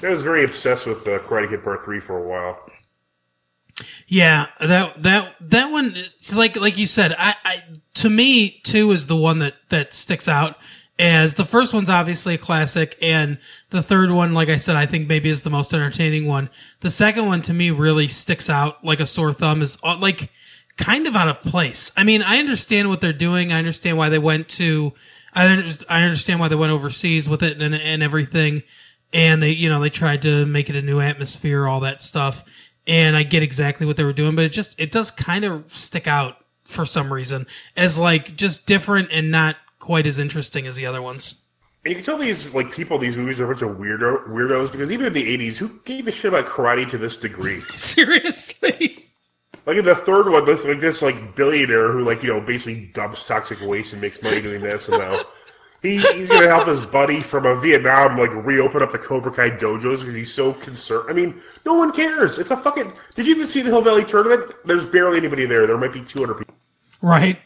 [0.02, 2.60] I was very obsessed with uh, Karate Kid Part 3 for a while.
[4.08, 5.96] Yeah, that that that one,
[6.34, 7.64] like like you said, I, I
[7.96, 10.58] to me two is the one that that sticks out
[11.00, 13.38] as the first one's obviously a classic, and
[13.70, 16.50] the third one, like I said, I think maybe is the most entertaining one.
[16.82, 19.62] The second one to me really sticks out like a sore thumb.
[19.62, 20.30] Is uh, like
[20.80, 21.92] kind of out of place.
[21.96, 23.52] I mean, I understand what they're doing.
[23.52, 24.94] I understand why they went to.
[25.34, 25.46] I
[25.90, 28.64] I understand why they went overseas with it and and everything,
[29.14, 32.44] and they you know they tried to make it a new atmosphere, all that stuff
[32.90, 35.72] and I get exactly what they were doing, but it just it does kind of
[35.78, 40.76] stick out for some reason as like just different and not quite as interesting as
[40.76, 41.36] the other ones.
[41.86, 44.72] And you can tell these like people these movies are a bunch of weirdo weirdos
[44.72, 47.62] because even in the '80s, who gave a shit about karate to this degree?
[47.76, 49.09] Seriously.
[49.70, 52.88] Like in the third one, this like this like billionaire who like you know basically
[52.96, 55.20] dumps toxic waste and makes money doing this, and now
[55.84, 59.32] he, he's going to help his buddy from a Vietnam like reopen up the Cobra
[59.32, 61.06] Kai dojos because he's so concerned.
[61.08, 62.40] I mean, no one cares.
[62.40, 62.92] It's a fucking.
[63.14, 64.56] Did you even see the All Valley tournament?
[64.66, 65.68] There's barely anybody there.
[65.68, 66.56] There might be 200 people,
[67.04, 67.38] Right.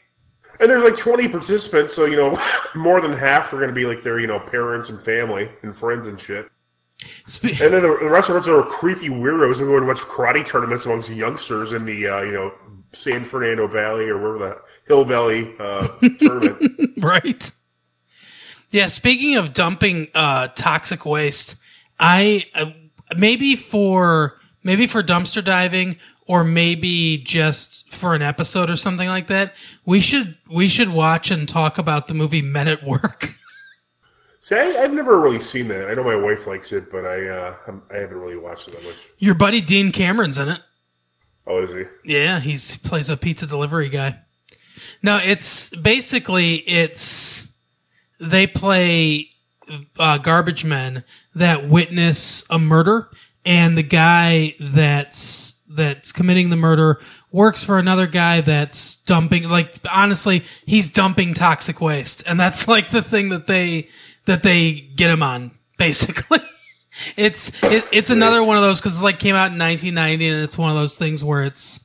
[0.61, 1.93] and there's like 20 participants.
[1.93, 2.41] So you know,
[2.73, 5.75] more than half are going to be like their you know parents and family and
[5.75, 6.49] friends and shit.
[7.25, 9.99] Spe- And then the, the rest of us are creepy weirdos who go to watch
[9.99, 12.53] karate tournaments amongst youngsters in the uh, you know
[12.93, 15.87] San Fernando Valley or wherever the All Valley uh,
[16.19, 16.91] tournament.
[16.99, 17.51] right.
[18.71, 21.55] Yeah, speaking of dumping uh, toxic waste,
[21.99, 22.71] I uh,
[23.15, 29.27] maybe for maybe for dumpster diving or maybe just for an episode or something like
[29.27, 29.53] that,
[29.85, 33.35] we should we should watch and talk about the movie Men at Work.
[34.43, 35.89] See, I, I've never really seen that.
[35.89, 37.55] I know my wife likes it, but I uh,
[37.89, 38.95] I haven't really watched it that much.
[39.17, 40.59] Your buddy Dean Cameron's in it.
[41.47, 41.85] Oh, is he?
[42.03, 44.19] Yeah, he's he plays a pizza delivery guy.
[45.01, 47.53] No, it's basically it's
[48.19, 49.29] they play
[49.97, 53.09] uh, garbage men that witness a murder,
[53.45, 56.99] and the guy that's that's committing the murder
[57.31, 59.47] works for another guy that's dumping.
[59.47, 63.87] Like honestly, he's dumping toxic waste, and that's like the thing that they
[64.25, 66.39] that they get him on basically.
[67.17, 70.43] It's it, it's another one of those because it like came out in 1990 and
[70.43, 71.79] it's one of those things where it's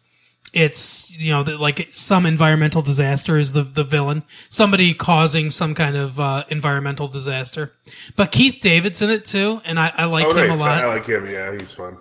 [0.53, 5.75] it's you know that like some environmental disaster is the the villain somebody causing some
[5.75, 7.73] kind of uh, environmental disaster
[8.17, 10.59] but keith david's in it too and i, I like Oh, him nice.
[10.59, 11.25] a lot I like him.
[11.27, 11.97] Yeah, he's fun.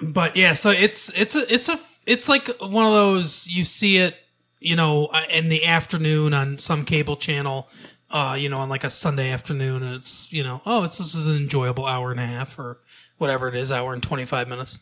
[0.00, 3.96] but yeah so it's it's a it's a it's like one of those you see
[3.98, 4.14] it
[4.60, 7.68] you know uh, in the afternoon on some cable channel
[8.14, 11.14] uh you know on like a sunday afternoon and it's you know oh it's this
[11.14, 12.78] is an enjoyable hour and a half or
[13.18, 14.78] whatever it is hour and 25 minutes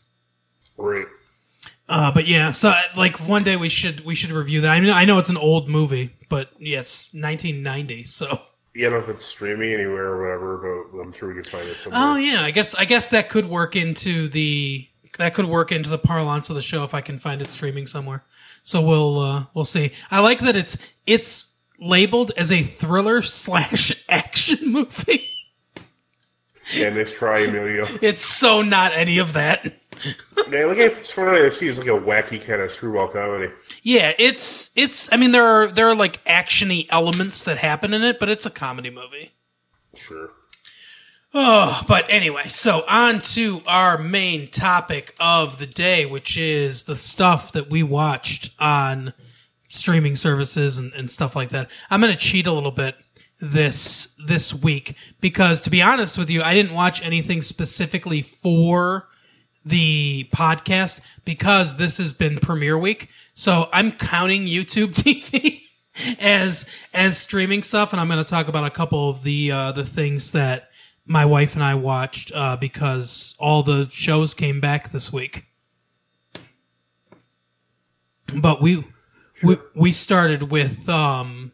[0.77, 1.07] Right.
[1.89, 4.89] uh but yeah so like one day we should we should review that i mean
[4.91, 8.39] i know it's an old movie but yeah it's 1990 so
[8.75, 11.43] Yeah, I don't know if it's streaming anywhere or whatever, but I'm sure we can
[11.43, 12.01] find it somewhere.
[12.03, 14.87] Oh yeah, I guess I guess that could work into the
[15.19, 17.85] that could work into the parlance of the show if I can find it streaming
[17.85, 18.23] somewhere.
[18.63, 19.91] So we'll uh, we'll see.
[20.09, 21.52] I like that it's it's
[21.83, 25.29] labeled as a thriller slash action movie.
[26.75, 27.85] And let's try Emilio.
[28.01, 29.65] It's so not any of that.
[30.49, 31.41] yeah, like it's funny.
[31.41, 33.51] I see it's like a wacky kind of screwball comedy.
[33.83, 35.11] Yeah, it's it's.
[35.11, 38.45] I mean, there are there are like actiony elements that happen in it, but it's
[38.45, 39.33] a comedy movie.
[39.93, 40.31] Sure.
[41.35, 46.95] Oh, but anyway, so on to our main topic of the day, which is the
[46.95, 49.13] stuff that we watched on
[49.73, 51.69] streaming services and, and stuff like that.
[51.89, 52.95] I'm going to cheat a little bit
[53.39, 59.09] this this week because to be honest with you, I didn't watch anything specifically for
[59.65, 63.09] the podcast because this has been premiere week.
[63.33, 65.61] So I'm counting YouTube TV
[66.19, 69.71] as as streaming stuff, and I'm going to talk about a couple of the uh,
[69.71, 70.69] the things that
[71.05, 75.45] my wife and I watched uh, because all the shows came back this week.
[78.35, 78.85] But we
[79.43, 81.51] we we started with um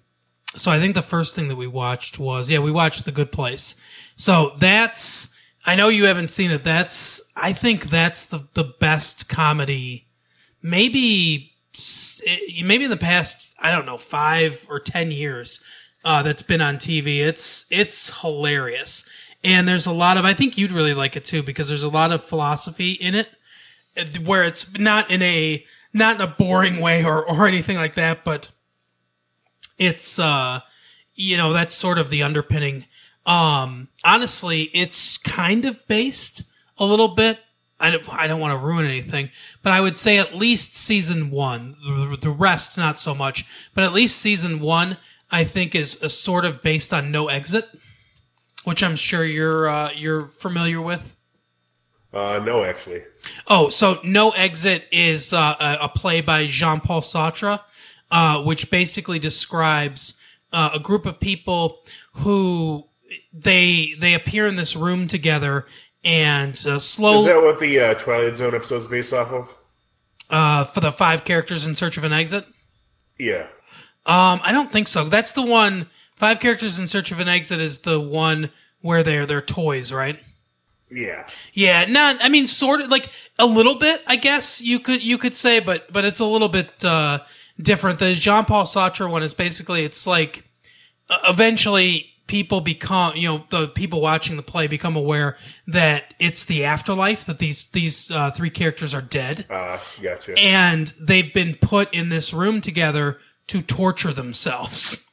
[0.55, 3.31] so I think the first thing that we watched was yeah, we watched The Good
[3.31, 3.75] Place.
[4.15, 5.29] So that's
[5.65, 6.63] I know you haven't seen it.
[6.63, 10.07] That's I think that's the the best comedy
[10.61, 11.53] maybe
[12.63, 15.61] maybe in the past I don't know 5 or 10 years
[16.03, 17.19] uh that's been on TV.
[17.19, 19.07] It's it's hilarious.
[19.41, 21.89] And there's a lot of I think you'd really like it too because there's a
[21.89, 23.29] lot of philosophy in it
[24.23, 28.23] where it's not in a not in a boring way or or anything like that,
[28.23, 28.49] but
[29.77, 30.59] it's uh
[31.15, 32.85] you know that's sort of the underpinning.
[33.25, 36.43] Um honestly it's kind of based
[36.77, 37.39] a little bit.
[37.81, 39.29] I don't, I don't want to ruin anything
[39.63, 43.85] but i would say at least season 1 the, the rest not so much but
[43.85, 44.97] at least season 1
[45.31, 47.69] i think is, is sort of based on no exit
[48.65, 51.15] which i'm sure you're uh, you're familiar with
[52.13, 53.03] Uh, no, actually.
[53.47, 57.59] Oh, so No Exit is uh, a, a play by Jean Paul Sartre,
[58.09, 60.19] uh, which basically describes
[60.51, 61.79] uh, a group of people
[62.13, 62.85] who
[63.31, 65.65] they they appear in this room together
[66.03, 69.55] and uh, Is slowly that what the uh, Twilight Zone episode's based off of?
[70.31, 72.45] uh, for the five characters in search of an exit.
[73.17, 73.47] Yeah.
[74.05, 75.03] Um, I don't think so.
[75.03, 75.87] That's the one.
[76.15, 78.49] Five characters in search of an exit is the one
[78.81, 80.19] where they're they're toys, right?
[80.91, 82.17] Yeah, Yeah, not.
[82.21, 84.01] I mean, sort of like a little bit.
[84.07, 87.19] I guess you could you could say, but but it's a little bit uh,
[87.61, 87.99] different.
[87.99, 90.45] The Jean Paul Sartre one is basically it's like
[91.09, 95.35] uh, eventually people become you know the people watching the play become aware
[95.67, 100.37] that it's the afterlife that these these uh, three characters are dead uh, gotcha.
[100.37, 103.19] and they've been put in this room together
[103.49, 105.08] to torture themselves.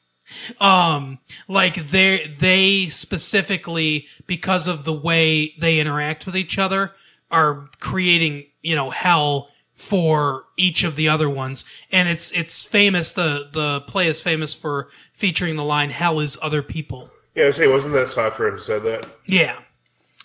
[0.61, 1.19] Um,
[1.49, 6.93] like they they specifically because of the way they interact with each other
[7.31, 13.13] are creating you know hell for each of the other ones, and it's it's famous.
[13.13, 17.51] the The play is famous for featuring the line "Hell is other people." yeah, I
[17.51, 19.07] say, wasn't that Sartre who said that?
[19.27, 19.61] Yeah.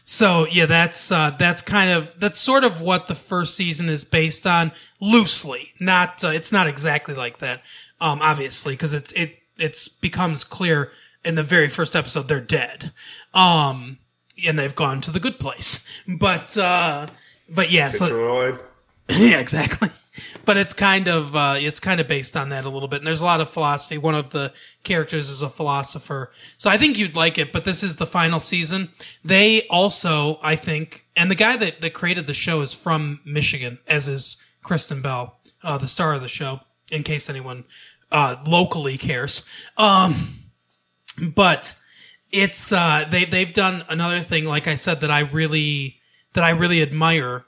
[0.05, 4.03] So yeah, that's uh, that's kind of that's sort of what the first season is
[4.03, 5.73] based on, loosely.
[5.79, 7.61] Not uh, it's not exactly like that,
[7.99, 10.91] um, obviously, because it's it it's becomes clear
[11.23, 12.91] in the very first episode they're dead,
[13.33, 13.99] um,
[14.45, 15.85] and they've gone to the good place.
[16.07, 17.07] But uh,
[17.49, 18.57] but yeah, so
[19.09, 19.89] yeah, exactly.
[20.43, 23.07] But it's kind of uh, it's kind of based on that a little bit, and
[23.07, 23.97] there's a lot of philosophy.
[23.97, 24.53] One of the
[24.83, 27.53] characters is a philosopher, so I think you'd like it.
[27.53, 28.89] But this is the final season.
[29.23, 33.79] They also, I think, and the guy that that created the show is from Michigan,
[33.87, 36.61] as is Kristen Bell, uh, the star of the show.
[36.91, 37.63] In case anyone
[38.11, 39.45] uh, locally cares,
[39.77, 40.35] um,
[41.35, 41.75] but
[42.31, 45.97] it's uh, they they've done another thing, like I said, that I really
[46.33, 47.45] that I really admire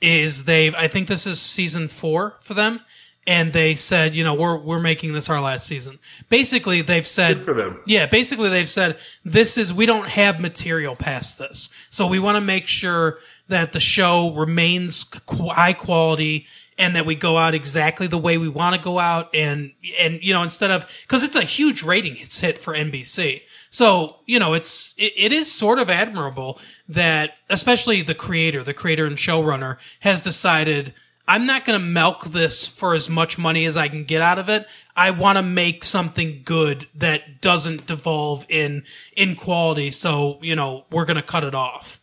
[0.00, 2.80] is they've I think this is season four for them,
[3.26, 5.98] and they said, you know, we're we're making this our last season.
[6.28, 7.80] Basically, they've said Good for them.
[7.86, 12.36] yeah, basically they've said this is we don't have material past this, so we want
[12.36, 13.18] to make sure
[13.48, 16.46] that the show remains high quality
[16.78, 20.18] and that we go out exactly the way we want to go out and and
[20.22, 23.42] you know instead of because it's a huge rating hit for NBC.
[23.70, 28.74] So, you know, it's it, it is sort of admirable that especially the creator, the
[28.74, 30.94] creator and showrunner has decided
[31.28, 34.38] I'm not going to milk this for as much money as I can get out
[34.38, 34.66] of it.
[34.94, 38.84] I want to make something good that doesn't devolve in
[39.16, 39.90] in quality.
[39.90, 42.00] So, you know, we're going to cut it off.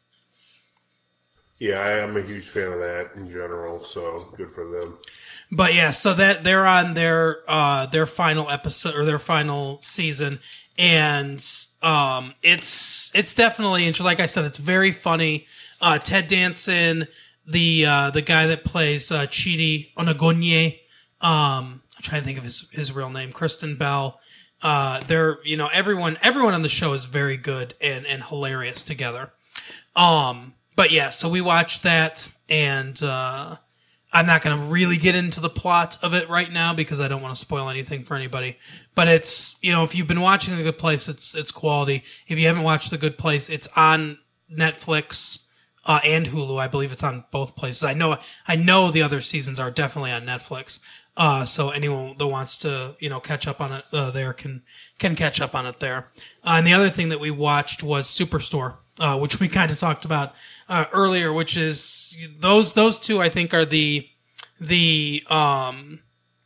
[1.64, 3.86] Yeah, I am a huge fan of that in general.
[3.86, 4.98] So good for them.
[5.50, 10.42] But yeah, so that they're on their uh their final episode or their final season
[10.78, 11.42] and
[11.82, 14.04] um it's it's definitely interesting.
[14.04, 15.48] Like I said, it's very funny.
[15.80, 17.08] Uh Ted Danson,
[17.48, 20.80] the uh the guy that plays uh Chidi Anagonye,
[21.22, 24.20] um I'm trying to think of his his real name, Kristen Bell.
[24.62, 28.84] Uh they're you know, everyone everyone on the show is very good and and hilarious
[28.84, 29.32] together.
[29.96, 33.58] Um, but yeah, so we watched that, and uh,
[34.12, 37.08] I'm not going to really get into the plot of it right now because I
[37.08, 38.58] don't want to spoil anything for anybody.
[38.96, 42.04] But it's you know, if you've been watching The Good Place, it's it's quality.
[42.28, 44.20] If you haven't watched The Good Place, it's on
[44.52, 45.46] Netflix
[45.86, 46.60] uh, and Hulu.
[46.60, 47.84] I believe it's on both places.
[47.84, 48.18] I know
[48.48, 50.80] I know the other seasons are definitely on Netflix.
[51.16, 54.64] Uh, so anyone that wants to, you know, catch up on it uh, there can
[54.98, 56.08] can catch up on it there.
[56.44, 59.78] Uh, and the other thing that we watched was Superstore, uh, which we kind of
[59.78, 60.34] talked about
[60.68, 64.08] uh, earlier, which is those those two I think are the
[64.60, 66.00] the um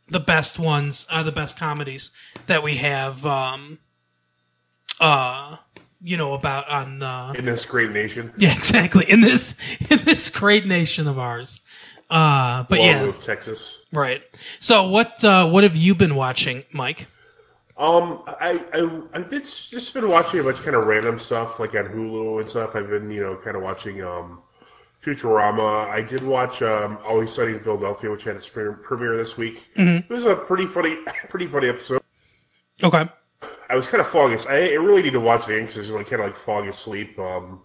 [0.08, 2.10] the best ones, are the best comedies
[2.46, 3.24] that we have.
[3.24, 3.78] Um,
[5.00, 5.56] uh,
[6.00, 9.56] you know about on uh, In this great nation, yeah, exactly in this
[9.90, 11.60] in this great nation of ours.
[12.10, 13.84] Uh, but yeah, Texas.
[13.92, 14.22] right.
[14.60, 17.06] So what uh, what have you been watching, Mike?
[17.76, 21.60] Um, I, I I've been just been watching a bunch of kind of random stuff
[21.60, 22.74] like on Hulu and stuff.
[22.74, 24.40] I've been you know kind of watching um
[25.02, 25.88] Futurama.
[25.88, 29.68] I did watch um Always Sunny in Philadelphia, which had its premiere this week.
[29.76, 30.96] It was a pretty funny,
[31.28, 32.02] pretty funny episode.
[32.82, 33.08] Okay.
[33.70, 34.38] I was kind of falling.
[34.48, 36.68] I, I really need to watch it because I was like kind of like falling
[36.68, 37.18] asleep.
[37.18, 37.62] Um,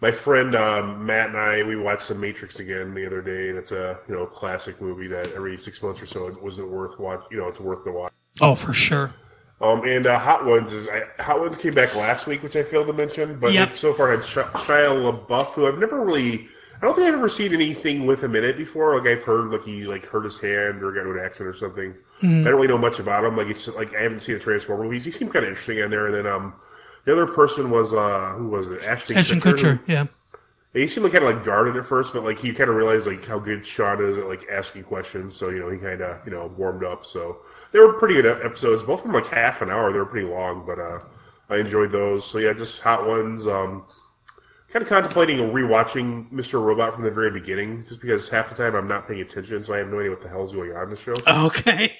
[0.00, 3.58] my friend um, Matt and I we watched The Matrix again the other day, and
[3.58, 6.98] it's a you know classic movie that every six months or so it wasn't worth
[6.98, 7.22] watch.
[7.30, 8.12] You know, it's worth the watch.
[8.40, 9.14] Oh, for sure.
[9.60, 12.62] Um, and uh, Hot Ones is I, Hot Ones came back last week, which I
[12.62, 13.72] failed to mention, but Yep.
[13.74, 16.46] so far I had Sh- Shia LaBeouf, who I've never really.
[16.76, 18.98] I don't think I've ever seen anything with him in it before.
[18.98, 21.58] Like I've heard, like he like hurt his hand or got into an accident or
[21.58, 21.94] something.
[22.22, 23.34] I don't really know much about him.
[23.34, 25.06] Like it's like I haven't seen the Transformer movies.
[25.06, 26.04] He seemed kind of interesting in there.
[26.04, 26.52] And then um,
[27.06, 28.82] the other person was uh, who was it?
[28.82, 29.80] Ashton, Ashton Kutcher.
[29.86, 30.06] Yeah.
[30.74, 33.06] he seemed like kind of like guarded at first, but like he kind of realized
[33.06, 35.34] like how good Sean is at like asking questions.
[35.34, 37.06] So you know he kind of you know warmed up.
[37.06, 37.38] So
[37.72, 38.82] they were pretty good episodes.
[38.82, 39.90] Both of them like half an hour.
[39.90, 40.98] They were pretty long, but uh,
[41.48, 42.28] I enjoyed those.
[42.28, 43.46] So yeah, just hot ones.
[43.46, 43.86] Um,
[44.68, 46.60] kind of contemplating rewatching Mr.
[46.62, 49.72] Robot from the very beginning, just because half the time I'm not paying attention, so
[49.72, 51.14] I have no idea what the hell's going on in the show.
[51.26, 51.96] Okay.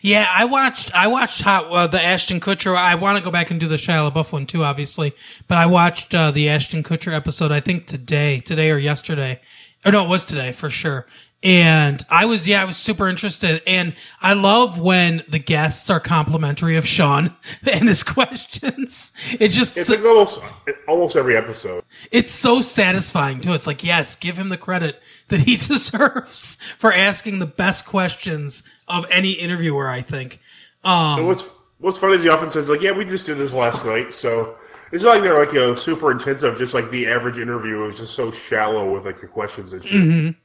[0.00, 0.94] Yeah, I watched.
[0.94, 2.76] I watched Hot uh, the Ashton Kutcher.
[2.76, 5.14] I want to go back and do the Shia LaBeouf one too, obviously.
[5.48, 7.52] But I watched uh, the Ashton Kutcher episode.
[7.52, 9.40] I think today, today or yesterday,
[9.84, 11.06] or no, it was today for sure.
[11.44, 13.60] And I was, yeah, I was super interested.
[13.66, 17.36] And I love when the guests are complimentary of Sean
[17.70, 19.12] and his questions.
[19.38, 20.40] It's just, It's so- like almost
[20.88, 21.84] almost every episode.
[22.10, 23.52] it's so satisfying too.
[23.52, 28.62] It's like, yes, give him the credit that he deserves for asking the best questions
[28.88, 30.40] of any interviewer, I think.
[30.82, 33.52] Um, And what's what's funny is he often says like, "Yeah, we just did this
[33.52, 34.56] last night," so
[34.92, 36.56] it's not like they're like you know super intensive.
[36.58, 39.92] Just like the average interview is just so shallow with like the questions and shit.
[39.92, 40.38] Mm-hmm.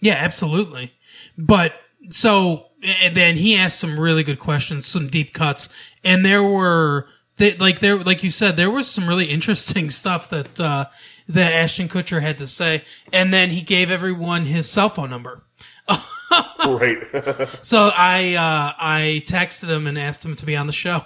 [0.00, 0.94] Yeah, absolutely.
[1.38, 1.74] But
[2.08, 5.68] so and then he asked some really good questions, some deep cuts,
[6.02, 10.30] and there were they, like there like you said there was some really interesting stuff
[10.30, 10.86] that uh,
[11.28, 15.44] that Ashton Kutcher had to say, and then he gave everyone his cell phone number.
[16.66, 16.98] right?
[17.62, 21.04] So I uh, I texted him and asked him to be on the show.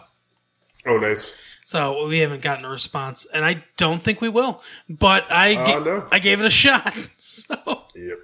[0.87, 1.35] oh, nice.
[1.67, 4.63] So we haven't gotten a response, and I don't think we will.
[4.89, 6.09] But I Uh, ga- no.
[6.13, 6.95] I gave it a shot.
[7.17, 7.57] So.
[7.97, 8.19] Yep.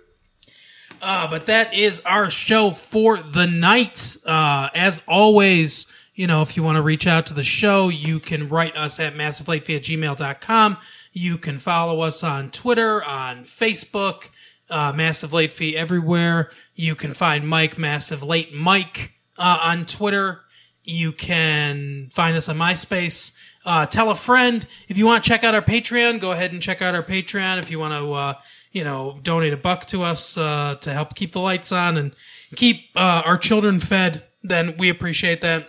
[1.03, 4.17] Uh, but that is our show for the night.
[4.27, 8.21] Uh, as always, you know, if you want to reach out to the show, you
[8.21, 10.77] can write us at massivelatefee at gmail.com.
[11.13, 14.25] You can follow us on Twitter, on Facebook,
[14.69, 16.51] uh, Massive Late Fee everywhere.
[16.75, 20.43] You can find Mike, Massive Late Mike, uh, on Twitter.
[20.85, 23.33] You can find us on MySpace.
[23.65, 24.67] Uh, tell a friend.
[24.89, 27.59] If you want to check out our Patreon, go ahead and check out our Patreon.
[27.59, 28.35] If you want to, uh,
[28.73, 32.15] you know, donate a buck to us uh, to help keep the lights on and
[32.55, 35.69] keep uh, our children fed, then we appreciate that.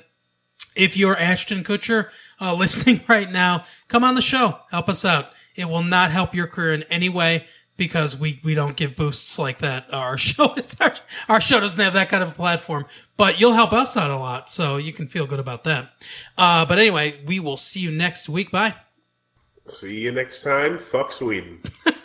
[0.75, 4.59] If you're Ashton Kutcher uh, listening right now, come on the show.
[4.69, 5.29] Help us out.
[5.55, 7.45] It will not help your career in any way
[7.75, 9.87] because we, we don't give boosts like that.
[9.93, 10.93] Our show is, our,
[11.27, 12.85] our show doesn't have that kind of a platform,
[13.17, 14.49] but you'll help us out a lot.
[14.49, 15.91] So you can feel good about that.
[16.37, 18.51] Uh, but anyway, we will see you next week.
[18.51, 18.75] Bye.
[19.67, 20.77] See you next time.
[20.77, 21.63] Fuck Sweden.